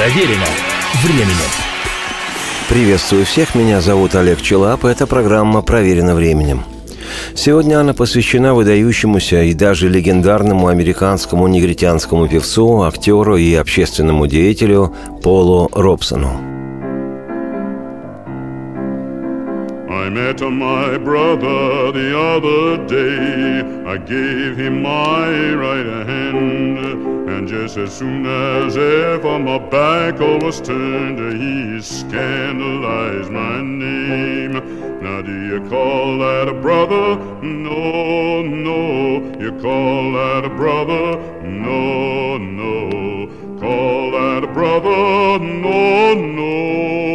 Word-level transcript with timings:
Проверено 0.00 0.46
временем. 1.04 1.50
Приветствую 2.70 3.26
всех, 3.26 3.54
меня 3.54 3.82
зовут 3.82 4.14
Олег 4.14 4.40
Челап, 4.40 4.86
и 4.86 4.88
эта 4.88 5.06
программа 5.06 5.60
«Проверено 5.60 6.14
временем». 6.14 6.62
Сегодня 7.34 7.78
она 7.78 7.92
посвящена 7.92 8.54
выдающемуся 8.54 9.42
и 9.42 9.52
даже 9.52 9.90
легендарному 9.90 10.68
американскому 10.68 11.48
негритянскому 11.48 12.28
певцу, 12.28 12.80
актеру 12.80 13.36
и 13.36 13.54
общественному 13.54 14.26
деятелю 14.26 14.94
Полу 15.22 15.68
Робсону. 15.70 16.30
I 19.90 20.08
met 20.08 20.40
my 20.40 20.96
brother 20.96 21.92
the 21.92 22.14
other 22.16 22.88
day. 22.88 23.69
I 23.86 23.96
gave 23.96 24.56
him 24.56 24.82
my 24.82 25.54
right 25.54 26.06
hand. 26.06 26.78
And 27.28 27.48
just 27.48 27.76
as 27.78 27.96
soon 27.96 28.26
as 28.26 28.76
ever 28.76 29.38
my 29.38 29.58
back 29.58 30.18
was 30.20 30.60
turned, 30.60 31.18
he 31.40 31.80
scandalized 31.80 33.30
my 33.30 33.62
name. 33.62 34.52
Now 35.02 35.22
do 35.22 35.32
you 35.46 35.60
call 35.70 36.18
that 36.18 36.48
a 36.48 36.54
brother? 36.54 37.16
No, 37.42 38.42
no. 38.42 39.38
You 39.40 39.52
call 39.60 40.12
that 40.12 40.44
a 40.44 40.50
brother? 40.50 41.18
No, 41.42 42.36
no. 42.36 43.58
Call 43.58 44.10
that 44.10 44.44
a 44.44 44.52
brother? 44.52 45.38
No, 45.42 46.14
no. 46.14 47.09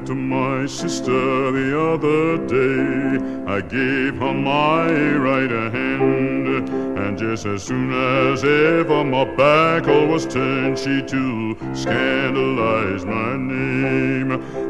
I 0.00 0.02
met 0.02 0.16
my 0.16 0.66
sister 0.66 1.52
the 1.52 1.78
other 1.78 2.38
day. 2.46 3.18
I 3.46 3.60
gave 3.60 4.16
her 4.16 4.32
my 4.32 4.90
right 5.18 5.50
hand. 5.50 6.68
And 6.98 7.18
just 7.18 7.44
as 7.44 7.64
soon 7.64 7.92
as 7.92 8.42
ever 8.42 9.04
my 9.04 9.24
back 9.24 9.86
was 9.86 10.24
turned, 10.24 10.78
she 10.78 11.02
too 11.02 11.54
scandalized 11.74 13.06
my 13.06 13.36
name. 13.36 14.28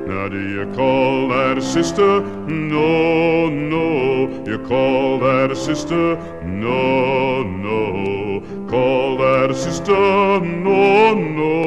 Now 0.08 0.28
do 0.28 0.40
you 0.48 0.66
call 0.74 1.28
that 1.28 1.58
a 1.58 1.62
sister? 1.62 2.22
No, 2.48 3.48
no. 3.48 4.44
You 4.44 4.58
call 4.66 5.20
that 5.20 5.52
a 5.52 5.56
sister? 5.56 6.16
No, 6.42 7.44
no. 7.44 8.66
Call 8.68 9.16
that 9.18 9.50
a 9.50 9.54
sister? 9.54 10.40
No, 10.40 11.14
no. 11.14 11.60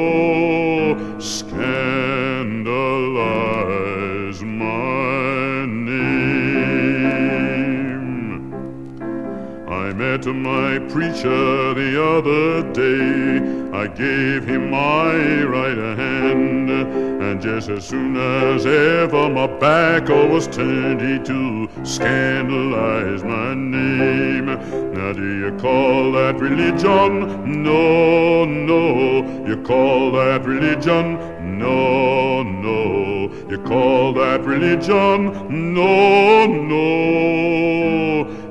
Met 10.14 10.26
my 10.34 10.78
preacher 10.92 11.74
the 11.74 11.92
other 12.00 12.62
day. 12.72 13.40
I 13.76 13.88
gave 13.88 14.44
him 14.44 14.70
my 14.70 15.42
right 15.42 15.98
hand. 15.98 16.70
And 16.70 17.42
just 17.42 17.68
as 17.68 17.84
soon 17.84 18.16
as 18.16 18.64
ever 18.64 19.28
my 19.28 19.48
back 19.58 20.08
was 20.08 20.46
turned, 20.46 21.00
he 21.00 21.18
too 21.18 21.68
scandalized 21.82 23.24
my 23.24 23.54
name. 23.54 24.46
Now 24.94 25.12
do 25.12 25.28
you 25.40 25.50
call 25.58 26.12
that 26.12 26.38
religion? 26.38 27.62
No, 27.64 28.44
no. 28.44 29.46
You 29.48 29.56
call 29.62 30.12
that 30.12 30.44
religion? 30.44 31.58
No, 31.58 32.44
no. 32.44 33.32
You 33.50 33.58
call 33.66 34.12
that 34.12 34.42
religion? 34.44 35.74
No, 35.74 36.46
no. 36.46 37.10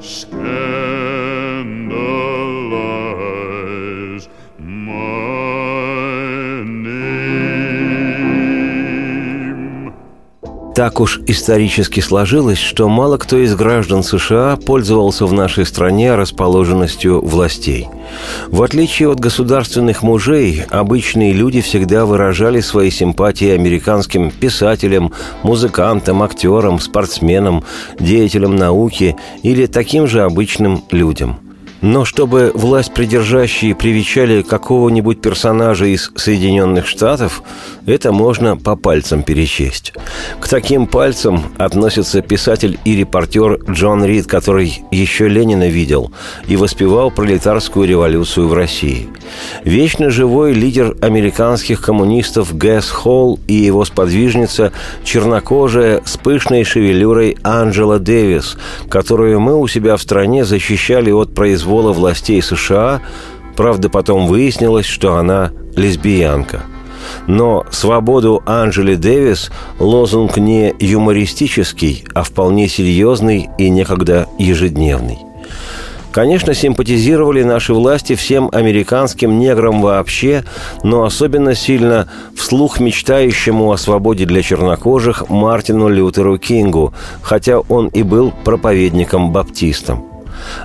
Scandalize 0.02 1.23
Так 10.76 11.00
уж 11.00 11.20
исторически 11.28 12.00
сложилось, 12.00 12.58
что 12.58 12.90
мало 12.90 13.18
кто 13.18 13.38
из 13.38 13.56
граждан 13.56 14.02
США 14.02 14.56
пользовался 14.56 15.28
в 15.28 15.34
нашей 15.34 15.68
стране 15.68 16.16
расположенностью 16.16 17.22
властей. 17.24 17.90
В 18.48 18.64
отличие 18.64 19.12
от 19.12 19.20
государственных 19.20 20.02
мужей, 20.02 20.64
обычные 20.72 21.32
люди 21.32 21.62
всегда 21.62 22.08
выражали 22.08 22.60
свои 22.60 22.90
симпатии 22.90 23.50
американским 23.50 24.32
писателям, 24.32 25.14
музыкантам, 25.44 26.24
актерам, 26.24 26.80
спортсменам, 26.80 27.64
деятелям 28.00 28.56
науки 28.56 29.16
или 29.44 29.68
таким 29.68 30.08
же 30.08 30.22
обычным 30.22 30.84
людям– 30.90 31.40
но 31.84 32.06
чтобы 32.06 32.52
власть 32.56 32.94
придержащие 32.94 33.76
привечали 33.76 34.42
какого-нибудь 34.42 35.20
персонажа 35.20 35.86
из 35.86 36.12
Соединенных 36.16 36.88
Штатов, 36.88 37.44
это 37.86 38.14
можно 38.14 38.56
по 38.56 38.78
пальцам 38.78 39.22
перечесть. 39.22 39.92
К 40.40 40.48
таким 40.48 40.88
пальцам 40.88 41.44
относится 41.58 42.22
писатель 42.22 42.80
и 42.86 42.96
репортер 42.96 43.60
Джон 43.70 44.06
Рид, 44.06 44.28
который 44.28 44.82
еще 44.92 45.28
Ленина 45.28 45.68
видел 45.68 46.14
и 46.48 46.56
воспевал 46.56 47.12
пролетарскую 47.12 47.86
революцию 47.86 48.48
в 48.48 48.54
России. 48.54 49.10
Вечно 49.64 50.10
живой 50.10 50.54
лидер 50.54 50.96
американских 51.02 51.82
коммунистов 51.82 52.56
Гэс 52.58 52.90
Холл 52.90 53.40
и 53.48 53.54
его 53.54 53.86
сподвижница 53.86 54.72
чернокожая 55.04 56.02
с 56.06 56.18
пышной 56.18 56.64
шевелюрой 56.64 57.38
Анджела 57.44 58.00
Дэвис, 58.00 58.58
которую 58.90 59.40
мы 59.40 59.60
у 59.60 59.68
себя 59.68 59.98
в 59.98 60.02
стране 60.02 60.46
защищали 60.46 61.12
от 61.12 61.34
произвола 61.34 61.94
властей 61.94 62.42
США, 62.42 63.02
правда, 63.56 63.90
потом 63.90 64.28
выяснилось, 64.28 64.86
что 64.86 65.16
она 65.16 65.52
лесбиянка. 65.76 66.64
Но 67.28 67.66
свободу 67.72 68.42
Анджели 68.46 68.96
Дэвис 68.96 69.52
лозунг 69.80 70.38
не 70.38 70.74
юмористический, 70.80 72.06
а 72.14 72.24
вполне 72.24 72.68
серьезный 72.68 73.50
и 73.58 73.70
некогда 73.70 74.28
ежедневный. 74.38 75.20
Конечно, 76.14 76.54
симпатизировали 76.54 77.42
наши 77.42 77.74
власти 77.74 78.14
всем 78.14 78.48
американским 78.54 79.40
неграм 79.40 79.82
вообще, 79.82 80.44
но 80.84 81.06
особенно 81.06 81.56
сильно 81.56 82.08
вслух 82.38 82.80
мечтающему 82.80 83.72
о 83.72 83.78
свободе 83.78 84.26
для 84.26 84.44
чернокожих 84.44 85.28
Мартину 85.30 85.90
Лютеру 85.90 86.38
Кингу, 86.38 86.94
хотя 87.24 87.58
он 87.58 87.88
и 87.88 88.04
был 88.04 88.32
проповедником-баптистом. 88.44 90.13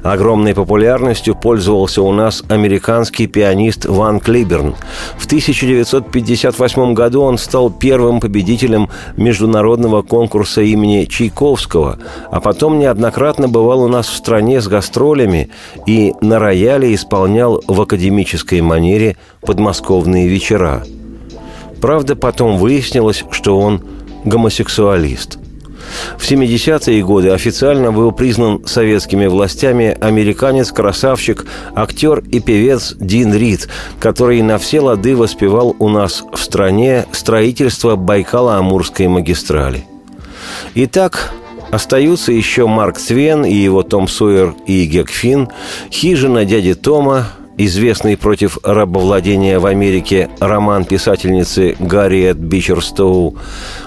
Огромной 0.03 0.55
популярностью 0.55 1.34
пользовался 1.34 2.03
у 2.03 2.12
нас 2.12 2.43
американский 2.49 3.27
пианист 3.27 3.87
Ван 3.87 4.21
Клиберн. 4.21 4.75
В 5.16 5.27
1958 5.27 6.94
году 6.94 7.22
он 7.22 7.39
стал 7.39 7.71
первым 7.71 8.21
победителем 8.21 8.89
международного 9.16 10.03
конкурса 10.03 10.62
имени 10.62 11.05
Чайковского, 11.05 11.99
а 12.31 12.41
потом 12.41 12.78
неоднократно 12.78 13.49
бывал 13.49 13.83
у 13.83 13.89
нас 13.89 14.09
в 14.09 14.16
стране 14.16 14.61
с 14.61 14.69
гастролями 14.69 15.50
и 15.87 16.15
на 16.21 16.39
рояле 16.39 16.95
исполнял 16.95 17.62
в 17.66 17.81
академической 17.81 18.60
манере 18.60 19.16
подмосковные 19.41 20.28
вечера. 20.28 20.84
Правда, 21.81 22.16
потом 22.16 22.59
выяснилось, 22.59 23.25
что 23.31 23.59
он 23.59 23.83
гомосексуалист– 24.25 25.39
в 26.16 26.31
70-е 26.31 27.03
годы 27.03 27.31
официально 27.31 27.93
был 27.93 28.12
признан 28.12 28.66
советскими 28.66 29.26
властями 29.26 29.97
американец-красавчик, 30.00 31.47
актер 31.75 32.22
и 32.31 32.41
певец 32.41 32.94
Дин 32.99 33.34
Рид, 33.34 33.69
который 34.00 34.43
на 34.43 34.59
все 34.59 34.81
лады 34.81 35.16
воспевал 35.16 35.77
у 35.78 35.88
нас 35.88 36.25
в 36.32 36.38
стране 36.38 37.06
строительство 37.12 37.97
Байкало-Амурской 37.97 39.09
магистрали. 39.09 39.84
Итак, 40.74 41.33
Остаются 41.71 42.33
еще 42.33 42.66
Марк 42.66 42.98
Твен 42.98 43.45
и 43.45 43.53
его 43.53 43.83
Том 43.83 44.09
Сойер 44.09 44.54
и 44.66 44.86
Гек 44.86 45.10
Финн, 45.10 45.51
хижина 45.91 46.47
дяди 46.47 46.74
Тома, 46.74 47.27
известный 47.59 48.16
против 48.16 48.59
рабовладения 48.63 49.59
в 49.59 49.66
Америке 49.66 50.31
роман 50.39 50.84
писательницы 50.84 51.77
Гарриет 51.78 52.39
Бичерстоу, 52.39 53.37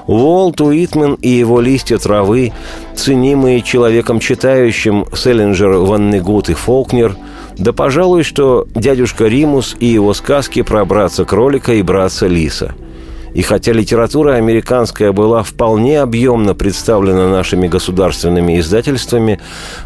Уолт 0.05 0.61
Уитмен 0.61 1.15
и 1.15 1.29
его 1.29 1.61
«Листья 1.61 1.97
травы», 1.97 2.51
ценимые 2.95 3.61
человеком 3.61 4.19
читающим 4.19 5.05
Селлинджер, 5.15 5.71
Ваннегут 5.77 6.49
и 6.49 6.53
Фолкнер, 6.53 7.15
да, 7.57 7.73
пожалуй, 7.73 8.23
что 8.23 8.67
дядюшка 8.75 9.25
Римус 9.25 9.75
и 9.79 9.85
его 9.85 10.13
сказки 10.13 10.61
про 10.61 10.85
братца-кролика 10.85 11.73
и 11.73 11.81
братца-лиса– 11.81 12.75
и 13.33 13.43
хотя 13.43 13.71
литература 13.71 14.33
американская 14.33 15.13
была 15.13 15.41
вполне 15.43 16.01
объемно 16.01 16.53
представлена 16.53 17.29
нашими 17.29 17.69
государственными 17.69 18.59
издательствами, 18.59 19.39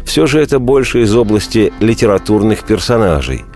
все 0.04 0.26
же 0.26 0.40
это 0.40 0.58
больше 0.58 1.02
из 1.02 1.14
области 1.14 1.72
литературных 1.78 2.64
персонажей– 2.64 3.44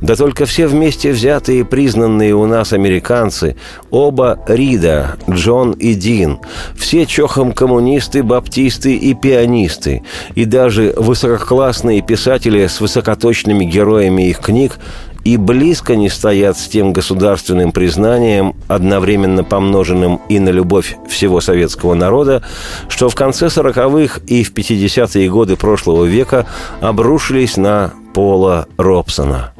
Да 0.00 0.16
только 0.16 0.44
все 0.46 0.66
вместе 0.66 1.12
взятые 1.12 1.64
признанные 1.64 2.34
у 2.34 2.46
нас 2.46 2.72
американцы, 2.72 3.56
оба 3.90 4.38
Рида, 4.46 5.16
Джон 5.30 5.72
и 5.72 5.94
Дин, 5.94 6.38
все 6.76 7.06
чохом 7.06 7.52
коммунисты, 7.52 8.22
баптисты 8.22 8.96
и 8.96 9.14
пианисты, 9.14 10.02
и 10.34 10.44
даже 10.44 10.94
высококлассные 10.96 12.02
писатели 12.02 12.66
с 12.66 12.80
высокоточными 12.80 13.64
героями 13.64 14.28
их 14.28 14.40
книг 14.40 14.78
и 15.24 15.36
близко 15.36 15.96
не 15.96 16.08
стоят 16.08 16.58
с 16.58 16.68
тем 16.68 16.92
государственным 16.92 17.72
признанием, 17.72 18.54
одновременно 18.68 19.42
помноженным 19.42 20.20
и 20.28 20.38
на 20.38 20.50
любовь 20.50 20.96
всего 21.08 21.40
советского 21.40 21.94
народа, 21.94 22.42
что 22.88 23.08
в 23.08 23.14
конце 23.14 23.46
40-х 23.46 24.20
и 24.26 24.44
в 24.44 24.52
50-е 24.52 25.28
годы 25.30 25.56
прошлого 25.56 26.04
века 26.04 26.46
обрушились 26.80 27.56
на 27.56 27.92
Пола 28.12 28.66
Робсона. 28.76 29.52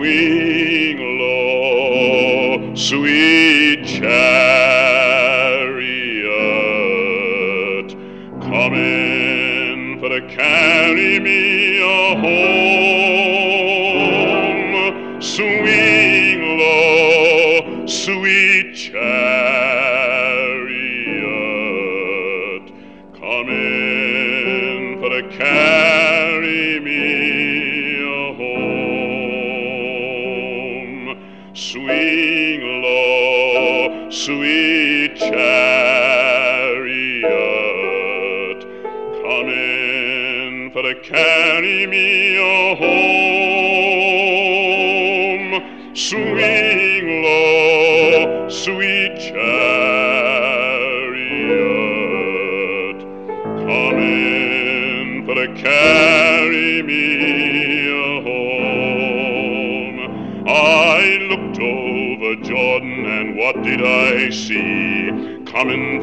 wing 0.00 0.98
low, 1.18 2.74
sweet 2.74 3.84
child. 3.84 4.69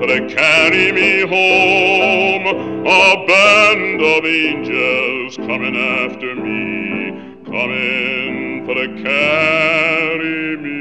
To 0.08 0.28
carry 0.34 0.92
me 0.94 1.20
home. 1.22 2.48
A 2.88 3.26
band 3.28 4.02
of 4.02 4.26
angels 4.26 5.36
coming 5.38 5.76
after 5.76 6.34
me. 6.36 7.12
Coming 7.46 8.66
for 8.66 8.74
to 8.76 8.88
carry 9.04 10.58
me 10.58 10.78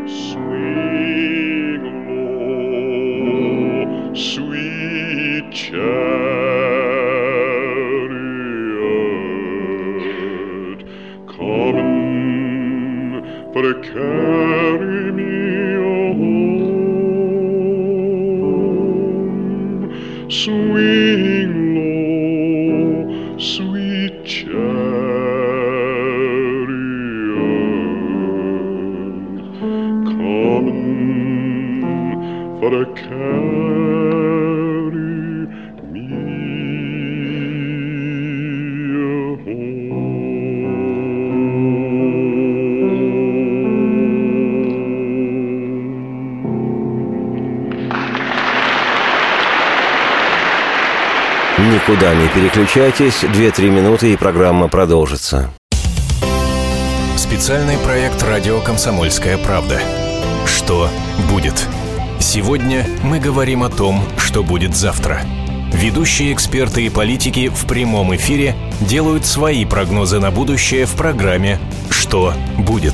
Swing 0.07 1.83
low, 2.07 4.13
sweet 4.13 5.43
oh, 5.45 5.51
chariot, 5.51 6.10
carry 13.81 15.11
me 15.11 15.75
home. 15.75 16.69
Swing 20.29 21.40
Никуда 51.81 52.13
не 52.13 52.27
переключайтесь, 52.27 53.23
2-3 53.23 53.69
минуты 53.71 54.13
и 54.13 54.15
программа 54.15 54.67
продолжится. 54.67 55.49
Специальный 57.17 57.77
проект 57.79 58.21
«Радио 58.21 58.59
Комсомольская 58.59 59.39
правда». 59.39 59.81
Что 60.45 60.89
будет? 61.31 61.67
Сегодня 62.19 62.85
мы 63.03 63.19
говорим 63.19 63.63
о 63.63 63.69
том, 63.69 64.03
что 64.17 64.43
будет 64.43 64.75
завтра. 64.75 65.21
Ведущие 65.73 66.33
эксперты 66.33 66.85
и 66.85 66.89
политики 66.91 67.49
в 67.49 67.65
прямом 67.65 68.15
эфире 68.15 68.55
делают 68.81 69.25
свои 69.25 69.65
прогнозы 69.65 70.19
на 70.19 70.29
будущее 70.29 70.85
в 70.85 70.91
программе 70.91 71.57
«Что 71.89 72.35
будет?». 72.59 72.93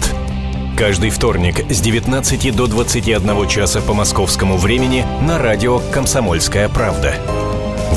Каждый 0.77 1.09
вторник 1.09 1.69
с 1.69 1.81
19 1.81 2.55
до 2.55 2.67
21 2.67 3.47
часа 3.49 3.81
по 3.81 3.93
московскому 3.93 4.55
времени 4.57 5.05
на 5.21 5.39
радио 5.39 5.79
«Комсомольская 5.91 6.69
правда». 6.69 7.15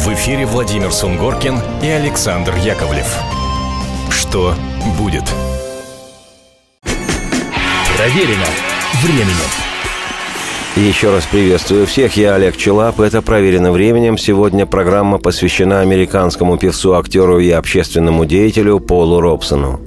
В 0.00 0.14
эфире 0.14 0.46
Владимир 0.46 0.90
Сунгоркин 0.90 1.58
и 1.82 1.86
Александр 1.86 2.54
Яковлев. 2.56 3.18
Что 4.08 4.54
будет? 4.98 5.24
Проверено 7.98 8.46
временем. 9.02 9.36
Еще 10.76 11.10
раз 11.10 11.26
приветствую 11.26 11.86
всех, 11.86 12.16
я 12.16 12.36
Олег 12.36 12.56
Челап, 12.56 12.98
это 13.00 13.20
«Проверено 13.20 13.72
временем». 13.72 14.16
Сегодня 14.16 14.64
программа 14.64 15.18
посвящена 15.18 15.80
американскому 15.80 16.56
певцу, 16.56 16.94
актеру 16.94 17.38
и 17.38 17.50
общественному 17.50 18.24
деятелю 18.24 18.80
Полу 18.80 19.20
Робсону. 19.20 19.82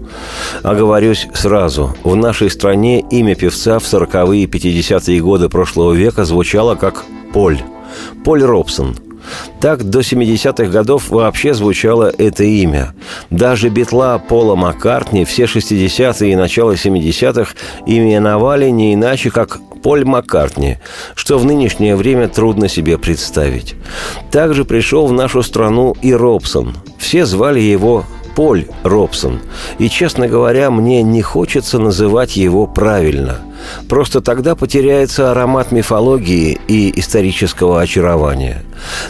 Оговорюсь 0.61 1.27
сразу, 1.33 1.95
в 2.03 2.15
нашей 2.15 2.51
стране 2.51 2.99
имя 2.99 3.33
певца 3.33 3.79
в 3.79 3.83
40-е 3.83 4.43
и 4.43 4.45
50-е 4.45 5.19
годы 5.21 5.49
прошлого 5.49 5.93
века 5.93 6.23
звучало 6.23 6.75
как 6.75 7.03
Поль. 7.33 7.59
Поль 8.23 8.43
Робсон– 8.43 8.95
так 9.59 9.83
до 9.83 9.99
70-х 9.99 10.65
годов 10.65 11.09
вообще 11.09 11.53
звучало 11.53 12.11
это 12.17 12.43
имя. 12.43 12.93
Даже 13.29 13.69
битла 13.69 14.17
Пола 14.17 14.55
Маккартни 14.55 15.25
все 15.25 15.43
60-е 15.43 16.31
и 16.31 16.35
начало 16.35 16.73
70-х 16.73 17.53
именовали 17.85 18.69
не 18.69 18.93
иначе, 18.93 19.31
как 19.31 19.59
Поль 19.81 20.05
Маккартни, 20.05 20.77
что 21.13 21.37
в 21.37 21.45
нынешнее 21.45 21.95
время 21.95 22.29
трудно 22.29 22.69
себе 22.69 22.97
представить. 22.97 23.75
Также 24.31 24.63
пришел 24.63 25.07
в 25.07 25.11
нашу 25.11 25.43
страну 25.43 25.93
и 26.01 26.13
Робсон. 26.13 26.77
Все 26.97 27.25
звали 27.25 27.59
его 27.59 28.05
Поль 28.35 28.65
Робсон. 28.83 29.39
И, 29.79 29.89
честно 29.89 30.27
говоря, 30.27 30.71
мне 30.71 31.03
не 31.03 31.21
хочется 31.21 31.79
называть 31.79 32.35
его 32.35 32.67
правильно. 32.67 33.39
Просто 33.87 34.21
тогда 34.21 34.55
потеряется 34.55 35.31
аромат 35.31 35.71
мифологии 35.71 36.59
и 36.67 36.99
исторического 36.99 37.81
очарования. 37.81 38.63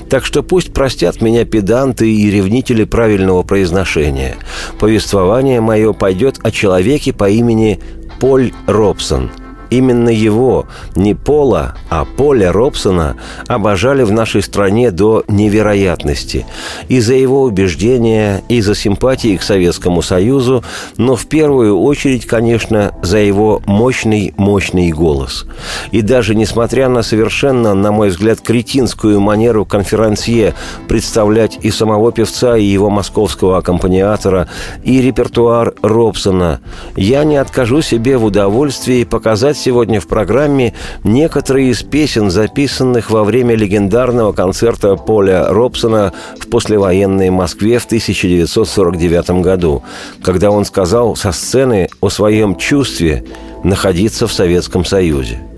Так 0.10 0.26
что 0.26 0.44
пусть 0.44 0.74
простят 0.74 1.22
меня 1.22 1.46
педанты 1.46 2.12
и 2.12 2.30
ревнители 2.30 2.84
правильного 2.84 3.44
произношения. 3.44 4.36
Повествование 4.80 5.62
мое 5.62 5.94
пойдет 5.94 6.40
о 6.44 6.52
человеке 6.52 7.14
по 7.14 7.30
имени 7.30 7.80
Поль 8.20 8.52
Робсон– 8.68 9.32
Именно 9.74 10.10
его, 10.10 10.68
не 10.96 11.16
Пола, 11.16 11.74
а 11.90 12.06
Поля 12.06 12.52
Робсона 12.52 13.16
обожали 13.48 14.04
в 14.04 14.12
нашей 14.12 14.44
стране 14.44 14.92
до 14.92 15.24
невероятности. 15.28 16.46
И 16.90 17.00
за 17.00 17.16
его 17.16 17.42
убеждения, 17.42 18.44
и 18.50 18.62
за 18.62 18.76
симпатии 18.76 19.36
к 19.36 19.42
Советскому 19.42 20.04
Союзу, 20.04 20.64
но 20.98 21.16
в 21.16 21.26
первую 21.26 21.80
очередь, 21.80 22.28
конечно, 22.28 22.94
за 23.02 23.18
его 23.18 23.64
мощный-мощный 23.66 24.92
голос. 24.92 25.48
И 25.90 26.04
даже 26.04 26.36
несмотря 26.36 26.88
на 26.88 27.02
совершенно, 27.02 27.74
на 27.74 27.92
мой 27.92 28.10
взгляд, 28.10 28.42
кретинскую 28.42 29.20
манеру 29.20 29.66
конферансье 29.66 30.54
представлять 30.88 31.58
и 31.64 31.72
самого 31.72 32.12
певца, 32.12 32.58
и 32.58 32.64
его 32.64 32.92
московского 32.92 33.58
аккомпаниатора, 33.58 34.50
и 34.84 35.02
репертуар 35.02 35.74
Робсона, 35.82 36.60
я 36.96 37.24
не 37.24 37.38
откажу 37.38 37.82
себе 37.82 38.18
в 38.18 38.26
удовольствии 38.26 39.04
показать 39.04 39.63
сегодня 39.64 40.02
в 40.02 40.08
программе 40.08 40.74
некоторые 41.04 41.70
из 41.70 41.84
песен, 41.84 42.30
записанных 42.30 43.10
во 43.10 43.24
время 43.24 43.56
легендарного 43.56 44.34
концерта 44.34 44.96
Поля 44.96 45.48
Робсона 45.48 46.12
в 46.38 46.48
послевоенной 46.48 47.30
Москве 47.30 47.80
в 47.80 47.86
1949 47.86 49.42
году, 49.42 49.84
когда 50.22 50.52
он 50.52 50.66
сказал 50.66 51.16
со 51.16 51.32
сцены 51.32 51.88
о 52.02 52.10
своем 52.10 52.58
чувстве 52.58 53.24
находиться 53.64 54.28
в 54.28 54.34
Советском 54.34 54.84
Союзе– 54.84 55.40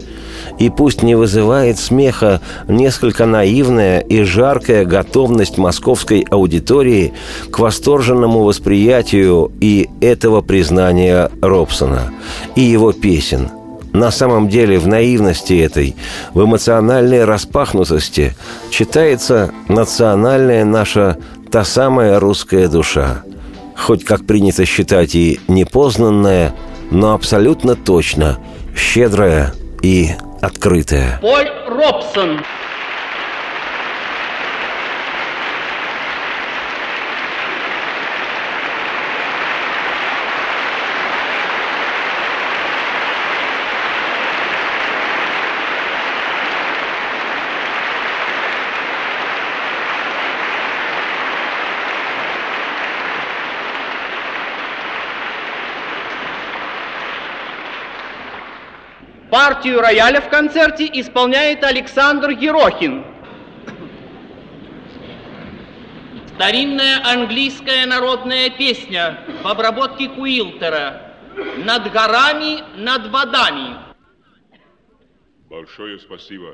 и 0.57 0.69
пусть 0.69 1.03
не 1.03 1.15
вызывает 1.15 1.77
смеха 1.77 2.39
несколько 2.69 3.25
наивная 3.25 3.99
и 3.99 4.23
жаркая 4.23 4.85
готовность 4.85 5.57
московской 5.57 6.25
аудитории 6.29 7.11
к 7.51 7.59
восторженному 7.59 8.41
восприятию 8.43 9.51
и 9.59 9.89
этого 9.99 10.39
признания 10.39 11.29
Робсона, 11.41 12.13
и 12.55 12.61
его 12.61 12.93
песен– 12.93 13.49
на 13.95 14.11
самом 14.11 14.49
деле 14.49 14.77
в 14.77 14.87
наивности 14.87 15.53
этой, 15.53 15.95
в 16.33 16.43
эмоциональной 16.43 17.23
распахнутости 17.23 18.35
читается 18.69 19.51
национальная 19.69 20.65
наша 20.65 21.17
та 21.51 21.63
самая 21.63 22.19
русская 22.19 22.67
душа. 22.67 23.23
Хоть, 23.77 24.03
как 24.03 24.25
принято 24.25 24.65
считать, 24.65 25.15
и 25.15 25.39
непознанная, 25.47 26.53
но 26.91 27.13
абсолютно 27.13 27.75
точно 27.75 28.37
щедрая 28.75 29.53
и 29.81 30.11
открытая. 30.41 31.19
Поль 31.21 31.49
Робсон. 31.67 32.41
Партию 59.65 59.81
рояля 59.81 60.21
в 60.21 60.29
концерте 60.29 60.87
исполняет 60.93 61.63
Александр 61.63 62.29
Ерохин. 62.29 63.03
Старинная 66.35 67.01
английская 67.03 67.87
народная 67.87 68.51
песня 68.51 69.21
в 69.41 69.47
обработке 69.47 70.07
Куилтера 70.07 71.15
«Над 71.57 71.91
горами, 71.91 72.59
над 72.77 73.07
водами». 73.07 73.77
Большое 75.49 75.97
спасибо. 75.97 76.53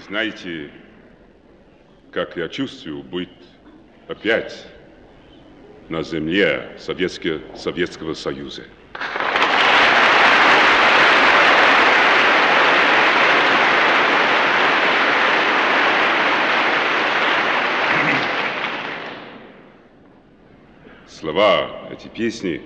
Знаете, 0.00 0.70
как 2.10 2.36
я 2.36 2.48
чувствую 2.48 3.02
быть 3.02 3.28
опять 4.08 4.66
на 5.88 6.02
земле 6.02 6.72
Советского, 6.78 7.40
Советского 7.56 8.14
Союза. 8.14 8.64
Слова 21.06 21.88
эти 21.92 22.08
песни, 22.08 22.62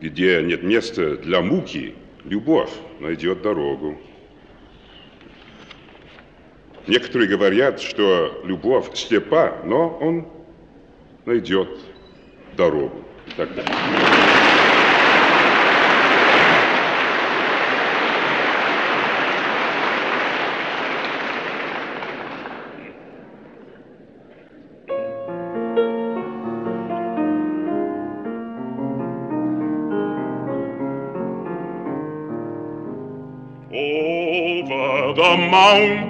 где 0.00 0.42
нет 0.42 0.62
места 0.62 1.16
для 1.16 1.40
муки, 1.40 1.94
любовь 2.24 2.70
найдет 3.00 3.42
дорогу. 3.42 3.98
Некоторые 6.86 7.28
говорят, 7.28 7.80
что 7.80 8.42
любовь 8.44 8.94
слепа, 8.94 9.58
но 9.64 9.96
он 10.00 10.26
найдет 11.24 11.68
дорогу 12.56 13.04
и 13.26 13.30
так 13.36 13.54
далее. 13.54 14.53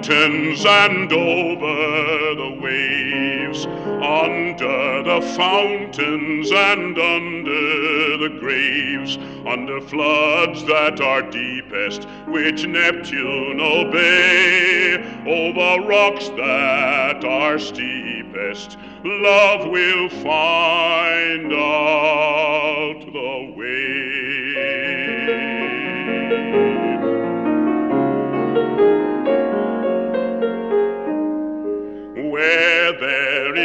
Mountains 0.07 0.63
and 0.65 1.11
over 1.11 2.35
the 2.35 2.59
waves, 2.61 3.65
under 3.65 5.03
the 5.03 5.21
fountains 5.35 6.51
and 6.51 6.97
under 6.97 8.17
the 8.17 8.37
graves, 8.39 9.17
under 9.47 9.81
floods 9.81 10.63
that 10.65 11.01
are 11.01 11.23
deepest, 11.23 12.03
which 12.27 12.67
Neptune 12.67 13.59
obey, 13.59 14.97
over 15.25 15.87
rocks 15.87 16.29
that 16.29 17.25
are 17.25 17.57
steepest, 17.57 18.77
love 19.03 19.67
will 19.67 20.09
find 20.09 21.51
out 21.51 22.54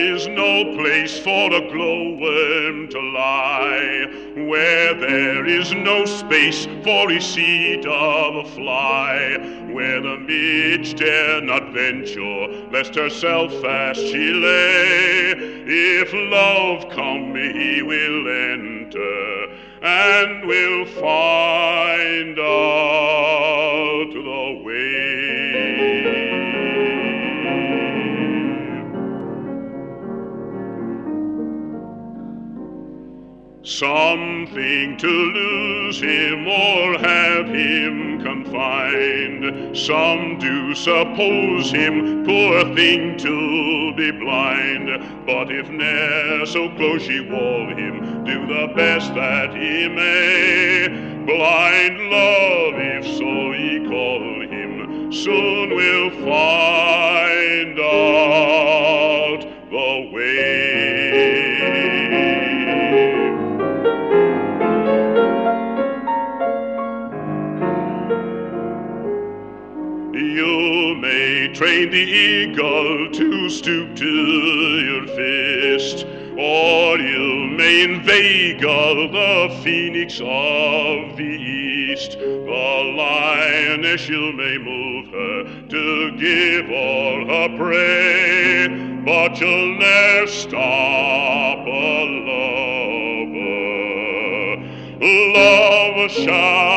is 0.00 0.26
no 0.28 0.76
place 0.76 1.18
for 1.18 1.52
a 1.52 1.60
glowworm 1.70 2.88
to 2.88 3.00
lie, 3.00 4.06
where 4.48 4.94
there 4.94 5.44
is 5.44 5.72
no 5.72 6.06
space 6.06 6.66
for 6.82 7.10
a 7.10 7.20
seed 7.20 7.84
of 7.86 8.36
a 8.36 8.48
fly, 8.48 9.36
where 9.70 10.00
the 10.00 10.16
midge 10.16 10.94
dare 10.94 11.42
not 11.42 11.72
venture, 11.72 12.48
lest 12.72 12.94
herself 12.94 13.52
fast 13.60 14.00
she 14.00 14.32
lay. 14.32 15.34
If 15.66 16.12
love 16.14 16.88
come, 16.90 17.34
he 17.34 17.82
will 17.82 18.28
enter 18.28 19.48
and 19.82 20.46
will 20.46 20.86
find 20.86 22.38
out 22.38 24.29
Something 33.70 34.96
to 34.96 35.06
lose 35.06 36.00
him 36.00 36.44
or 36.48 36.98
have 36.98 37.46
him 37.46 38.20
confined. 38.20 39.76
Some 39.76 40.38
do 40.40 40.74
suppose 40.74 41.70
him, 41.70 42.24
poor 42.24 42.64
thing, 42.74 43.16
to 43.18 43.94
be 43.94 44.10
blind. 44.10 44.88
But 45.24 45.52
if 45.52 45.70
ne'er 45.70 46.46
so 46.46 46.68
close 46.70 47.06
ye 47.06 47.20
wall 47.30 47.68
him, 47.68 48.24
do 48.24 48.44
the 48.44 48.72
best 48.74 49.14
that 49.14 49.54
he 49.54 49.86
may. 49.88 50.88
Blind 51.24 52.10
love, 52.10 52.74
if 52.74 53.04
so 53.06 53.52
ye 53.52 53.86
call 53.88 54.40
him, 54.50 55.12
soon 55.12 55.70
will 55.76 56.10
find 56.26 57.78
out 57.78 59.46
the 59.70 60.10
way. 60.12 60.99
You 70.40 70.94
may 70.94 71.52
train 71.52 71.90
the 71.90 71.98
eagle 71.98 73.10
to 73.12 73.50
stoop 73.50 73.94
to 73.94 74.06
your 74.06 75.06
fist, 75.08 76.06
or 76.32 76.96
you 76.96 77.46
may 77.58 77.82
inveigle 77.82 79.12
the 79.12 79.60
phoenix 79.62 80.18
of 80.18 81.18
the 81.18 81.36
east. 81.92 82.18
The 82.18 82.94
lioness 82.96 84.08
you 84.08 84.32
may 84.32 84.56
move 84.56 85.08
her 85.12 85.44
to 85.68 86.10
give 86.16 86.70
all 86.70 87.26
her 87.26 87.48
prey, 87.58 88.68
but 89.04 89.38
you'll 89.38 89.78
never 89.78 90.26
stop 90.26 91.66
a 91.66 92.04
lover. 92.24 92.70
Love 95.02 96.10
shall 96.10 96.69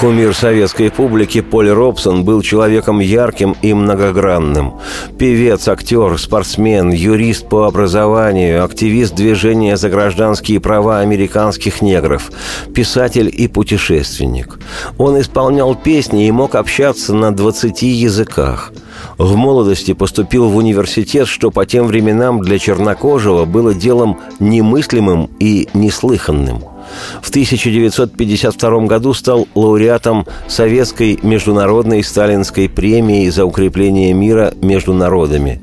Кумир 0.00 0.32
советской 0.32 0.92
публики 0.92 1.40
Поль 1.40 1.70
Робсон 1.70 2.22
был 2.22 2.40
человеком 2.40 3.00
ярким 3.00 3.56
и 3.62 3.74
многогранным. 3.74 4.74
Певец, 5.18 5.66
актер, 5.66 6.16
спортсмен, 6.18 6.90
юрист 6.90 7.48
по 7.48 7.66
образованию, 7.66 8.64
активист 8.64 9.16
движения 9.16 9.76
за 9.76 9.90
гражданские 9.90 10.60
права 10.60 11.00
американских 11.00 11.82
негров, 11.82 12.30
писатель 12.72 13.28
и 13.32 13.48
путешественник. 13.48 14.60
Он 14.98 15.20
исполнял 15.20 15.74
песни 15.74 16.28
и 16.28 16.30
мог 16.30 16.54
общаться 16.54 17.12
на 17.12 17.34
20 17.34 17.82
языках. 17.82 18.72
В 19.16 19.34
молодости 19.34 19.94
поступил 19.94 20.48
в 20.48 20.56
университет, 20.56 21.26
что 21.26 21.50
по 21.50 21.66
тем 21.66 21.88
временам 21.88 22.40
для 22.40 22.60
чернокожего 22.60 23.46
было 23.46 23.74
делом 23.74 24.20
немыслимым 24.38 25.28
и 25.40 25.68
неслыханным– 25.74 26.62
в 27.22 27.28
1952 27.30 28.86
году 28.86 29.14
стал 29.14 29.48
лауреатом 29.54 30.26
Советской 30.46 31.18
международной 31.22 32.02
сталинской 32.02 32.68
премии 32.68 33.28
за 33.28 33.44
укрепление 33.44 34.12
мира 34.12 34.52
между 34.62 34.92
народами. 34.92 35.60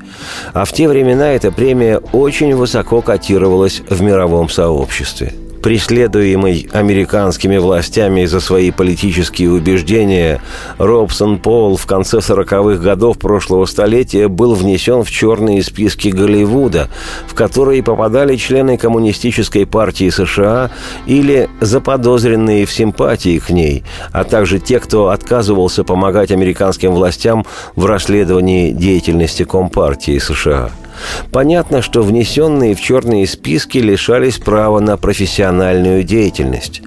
А 0.52 0.64
в 0.64 0.72
те 0.72 0.88
времена 0.88 1.32
эта 1.32 1.50
премия 1.50 1.98
очень 2.12 2.54
высоко 2.54 3.00
котировалась 3.00 3.82
в 3.88 4.02
мировом 4.02 4.48
сообществе– 4.48 5.34
преследуемый 5.66 6.68
американскими 6.72 7.56
властями 7.56 8.24
за 8.24 8.38
свои 8.38 8.70
политические 8.70 9.50
убеждения, 9.50 10.40
Робсон 10.78 11.38
Пол 11.40 11.76
в 11.76 11.86
конце 11.86 12.18
40-х 12.18 12.80
годов 12.80 13.18
прошлого 13.18 13.66
столетия 13.66 14.28
был 14.28 14.54
внесен 14.54 15.02
в 15.02 15.10
черные 15.10 15.64
списки 15.64 16.10
Голливуда, 16.10 16.88
в 17.26 17.34
которые 17.34 17.82
попадали 17.82 18.36
члены 18.36 18.78
Коммунистической 18.78 19.66
партии 19.66 20.08
США 20.08 20.70
или 21.04 21.50
заподозренные 21.60 22.64
в 22.64 22.70
симпатии 22.70 23.40
к 23.40 23.50
ней, 23.50 23.82
а 24.12 24.22
также 24.22 24.60
те, 24.60 24.78
кто 24.78 25.08
отказывался 25.08 25.82
помогать 25.82 26.30
американским 26.30 26.92
властям 26.92 27.44
в 27.74 27.86
расследовании 27.86 28.70
деятельности 28.70 29.42
Компартии 29.42 30.18
США– 30.18 30.70
Понятно, 31.32 31.82
что 31.82 32.02
внесенные 32.02 32.74
в 32.74 32.80
черные 32.80 33.26
списки 33.26 33.78
лишались 33.78 34.38
права 34.38 34.80
на 34.80 34.96
профессиональную 34.96 36.04
деятельность. 36.04 36.82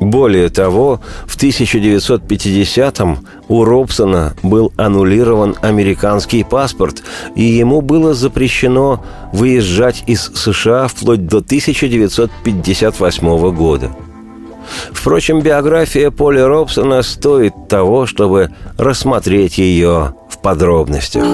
Более 0.00 0.48
того, 0.48 1.00
в 1.26 1.36
1950-м 1.36 3.18
у 3.48 3.64
Робсона 3.64 4.34
был 4.42 4.72
аннулирован 4.76 5.56
американский 5.62 6.44
паспорт, 6.44 7.02
и 7.36 7.42
ему 7.42 7.80
было 7.80 8.12
запрещено 8.12 9.02
выезжать 9.32 10.02
из 10.06 10.30
США 10.34 10.88
вплоть 10.88 11.26
до 11.26 11.38
1958 11.38 13.54
года. 13.54 13.90
Впрочем, 14.92 15.40
биография 15.40 16.10
Поля 16.10 16.48
Робсона 16.48 17.02
стоит 17.02 17.54
того, 17.68 18.06
чтобы 18.06 18.50
рассмотреть 18.76 19.58
ее 19.58 20.14
в 20.28 20.38
подробностях. 20.38 21.24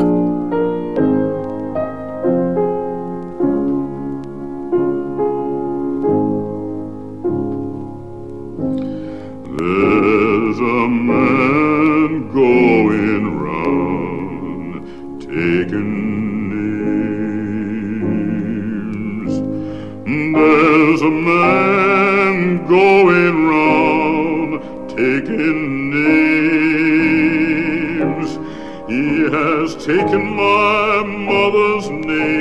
taken 29.90 30.36
my 30.36 31.02
mother's 31.02 31.90
name. 31.90 32.39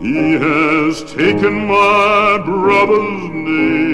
He 0.00 0.32
has 0.32 1.12
taken 1.14 1.66
my 1.66 2.42
brother's 2.44 3.30
name. 3.30 3.93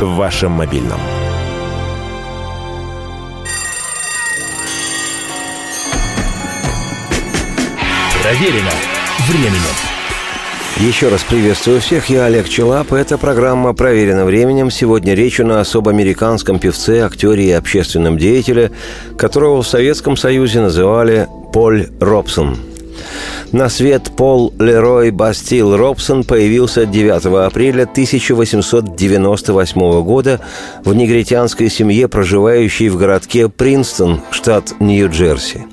в 0.00 0.16
вашем 0.16 0.52
мобильном. 0.52 1.00
Проверено 8.22 8.70
временем. 9.28 9.60
Еще 10.78 11.08
раз 11.08 11.22
приветствую 11.22 11.80
всех, 11.80 12.08
я 12.08 12.24
Олег 12.24 12.48
Челап. 12.48 12.92
Это 12.92 13.16
программа 13.16 13.74
«Проверено 13.74 14.24
временем». 14.24 14.72
Сегодня 14.72 15.14
речь 15.14 15.38
на 15.38 15.60
особо 15.60 15.92
американском 15.92 16.58
певце, 16.58 17.02
актере 17.02 17.44
и 17.46 17.52
общественном 17.52 18.18
деятеле, 18.18 18.72
которого 19.16 19.62
в 19.62 19.68
Советском 19.68 20.16
Союзе 20.16 20.60
называли 20.60 21.28
Поль 21.52 21.90
Робсон. 22.00 22.73
На 23.54 23.68
свет 23.68 24.10
Пол 24.16 24.52
Лерой 24.58 25.12
Бастил 25.12 25.76
Робсон 25.76 26.24
появился 26.24 26.86
9 26.86 27.46
апреля 27.46 27.84
1898 27.84 30.02
года 30.02 30.40
в 30.84 30.92
негритянской 30.92 31.70
семье, 31.70 32.08
проживающей 32.08 32.88
в 32.88 32.98
городке 32.98 33.48
Принстон, 33.48 34.22
штат 34.32 34.72
Нью-Джерси. 34.80 35.66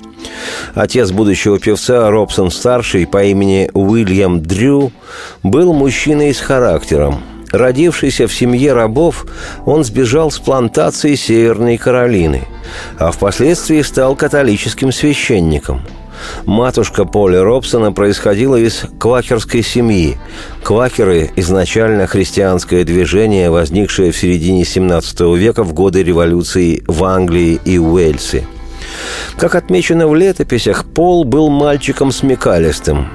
Отец 0.76 1.10
будущего 1.10 1.58
певца 1.58 2.08
Робсон-старший 2.08 3.08
по 3.08 3.24
имени 3.24 3.68
Уильям 3.74 4.44
Дрю 4.44 4.92
был 5.42 5.72
мужчиной 5.72 6.32
с 6.32 6.38
характером. 6.38 7.20
Родившийся 7.50 8.28
в 8.28 8.32
семье 8.32 8.74
рабов, 8.74 9.26
он 9.66 9.82
сбежал 9.82 10.30
с 10.30 10.38
плантации 10.38 11.16
Северной 11.16 11.78
Каролины, 11.78 12.42
а 13.00 13.10
впоследствии 13.10 13.82
стал 13.82 14.14
католическим 14.14 14.92
священником– 14.92 15.80
Матушка 16.46 17.04
Поля 17.04 17.42
Робсона 17.42 17.92
происходила 17.92 18.56
из 18.56 18.84
квакерской 18.98 19.62
семьи. 19.62 20.16
Квакеры– 20.62 21.30
изначально 21.36 22.06
христианское 22.06 22.84
движение, 22.84 23.50
возникшее 23.50 24.12
в 24.12 24.16
середине 24.16 24.62
XVII 24.62 25.36
века 25.36 25.64
в 25.64 25.72
годы 25.72 26.02
революции 26.02 26.82
в 26.86 27.04
Англии 27.04 27.60
и 27.64 27.78
Уэльсе– 27.78 28.44
как 29.36 29.54
отмечено 29.54 30.08
в 30.08 30.14
летописях, 30.14 30.84
Пол 30.84 31.24
был 31.24 31.48
мальчиком 31.48 32.12
смекалистым. 32.12 33.08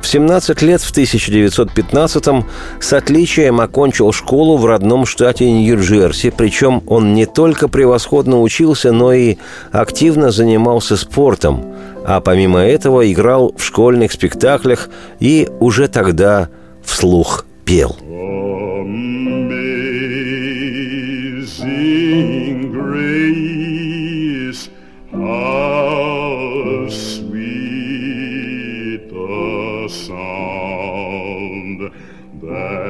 В 0.00 0.06
17 0.06 0.62
лет 0.62 0.80
в 0.80 0.96
1915-м 0.96 2.46
с 2.80 2.92
отличием 2.92 3.60
окончил 3.60 4.12
школу 4.12 4.56
в 4.56 4.66
родном 4.66 5.04
штате 5.06 5.50
Нью-Джерси, 5.50 6.30
причем 6.30 6.82
он 6.86 7.14
не 7.14 7.26
только 7.26 7.68
превосходно 7.68 8.40
учился, 8.40 8.92
но 8.92 9.12
и 9.12 9.36
активно 9.72 10.30
занимался 10.30 10.96
спортом, 10.96 11.74
а 12.04 12.20
помимо 12.20 12.60
этого 12.60 13.10
играл 13.10 13.54
в 13.56 13.64
школьных 13.64 14.12
спектаклях 14.12 14.90
и 15.20 15.48
уже 15.60 15.88
тогда 15.88 16.50
вслух 16.82 17.46
пел. 17.64 17.96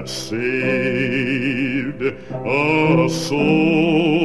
Saved 0.07 2.03
a 2.44 3.09
soul 3.09 4.24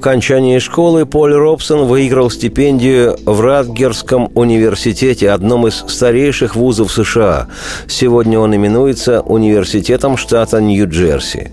окончании 0.00 0.58
школы 0.60 1.04
Поль 1.04 1.34
Робсон 1.34 1.84
выиграл 1.84 2.30
стипендию 2.30 3.18
в 3.26 3.42
Радгерском 3.42 4.30
университете, 4.34 5.30
одном 5.30 5.66
из 5.66 5.84
старейших 5.88 6.56
вузов 6.56 6.90
США. 6.90 7.48
Сегодня 7.86 8.38
он 8.38 8.56
именуется 8.56 9.20
Университетом 9.20 10.16
штата 10.16 10.58
Нью-Джерси. 10.58 11.52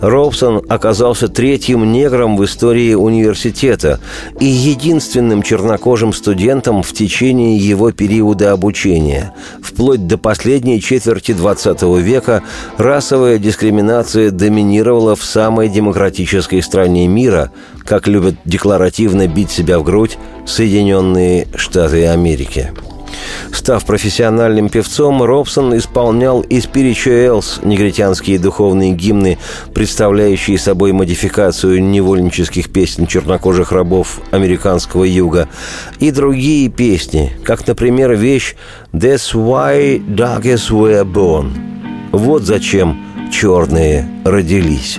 Робсон 0.00 0.62
оказался 0.68 1.28
третьим 1.28 1.92
негром 1.92 2.36
в 2.36 2.44
истории 2.44 2.94
университета 2.94 4.00
и 4.40 4.44
единственным 4.44 5.42
чернокожим 5.42 6.12
студентом 6.12 6.82
в 6.82 6.92
течение 6.92 7.56
его 7.56 7.92
периода 7.92 8.52
обучения. 8.52 9.32
Вплоть 9.74 10.06
до 10.06 10.18
последней 10.18 10.80
четверти 10.80 11.32
XX 11.32 12.00
века 12.00 12.44
расовая 12.78 13.38
дискриминация 13.38 14.30
доминировала 14.30 15.16
в 15.16 15.24
самой 15.24 15.68
демократической 15.68 16.62
стране 16.62 17.08
мира, 17.08 17.50
как 17.84 18.06
любят 18.06 18.36
декларативно 18.44 19.26
бить 19.26 19.50
себя 19.50 19.80
в 19.80 19.82
грудь 19.82 20.16
Соединенные 20.46 21.48
Штаты 21.56 22.06
Америки. 22.06 22.70
Став 23.52 23.84
профессиональным 23.84 24.68
певцом, 24.68 25.22
Робсон 25.22 25.76
исполнял 25.76 26.40
и 26.40 26.60
спиричуэлс, 26.60 27.60
негритянские 27.62 28.38
духовные 28.38 28.92
гимны, 28.92 29.38
представляющие 29.74 30.58
собой 30.58 30.92
модификацию 30.92 31.82
невольнических 31.82 32.70
песен 32.70 33.06
чернокожих 33.06 33.72
рабов 33.72 34.20
американского 34.30 35.04
юга, 35.04 35.48
и 35.98 36.10
другие 36.10 36.68
песни, 36.68 37.32
как, 37.44 37.66
например, 37.66 38.12
вещь 38.14 38.54
«That's 38.92 39.34
why 39.34 40.04
dogs 40.06 40.70
were 40.70 41.04
born». 41.04 41.50
Вот 42.12 42.42
зачем 42.42 42.98
черные 43.32 44.08
родились. 44.24 44.98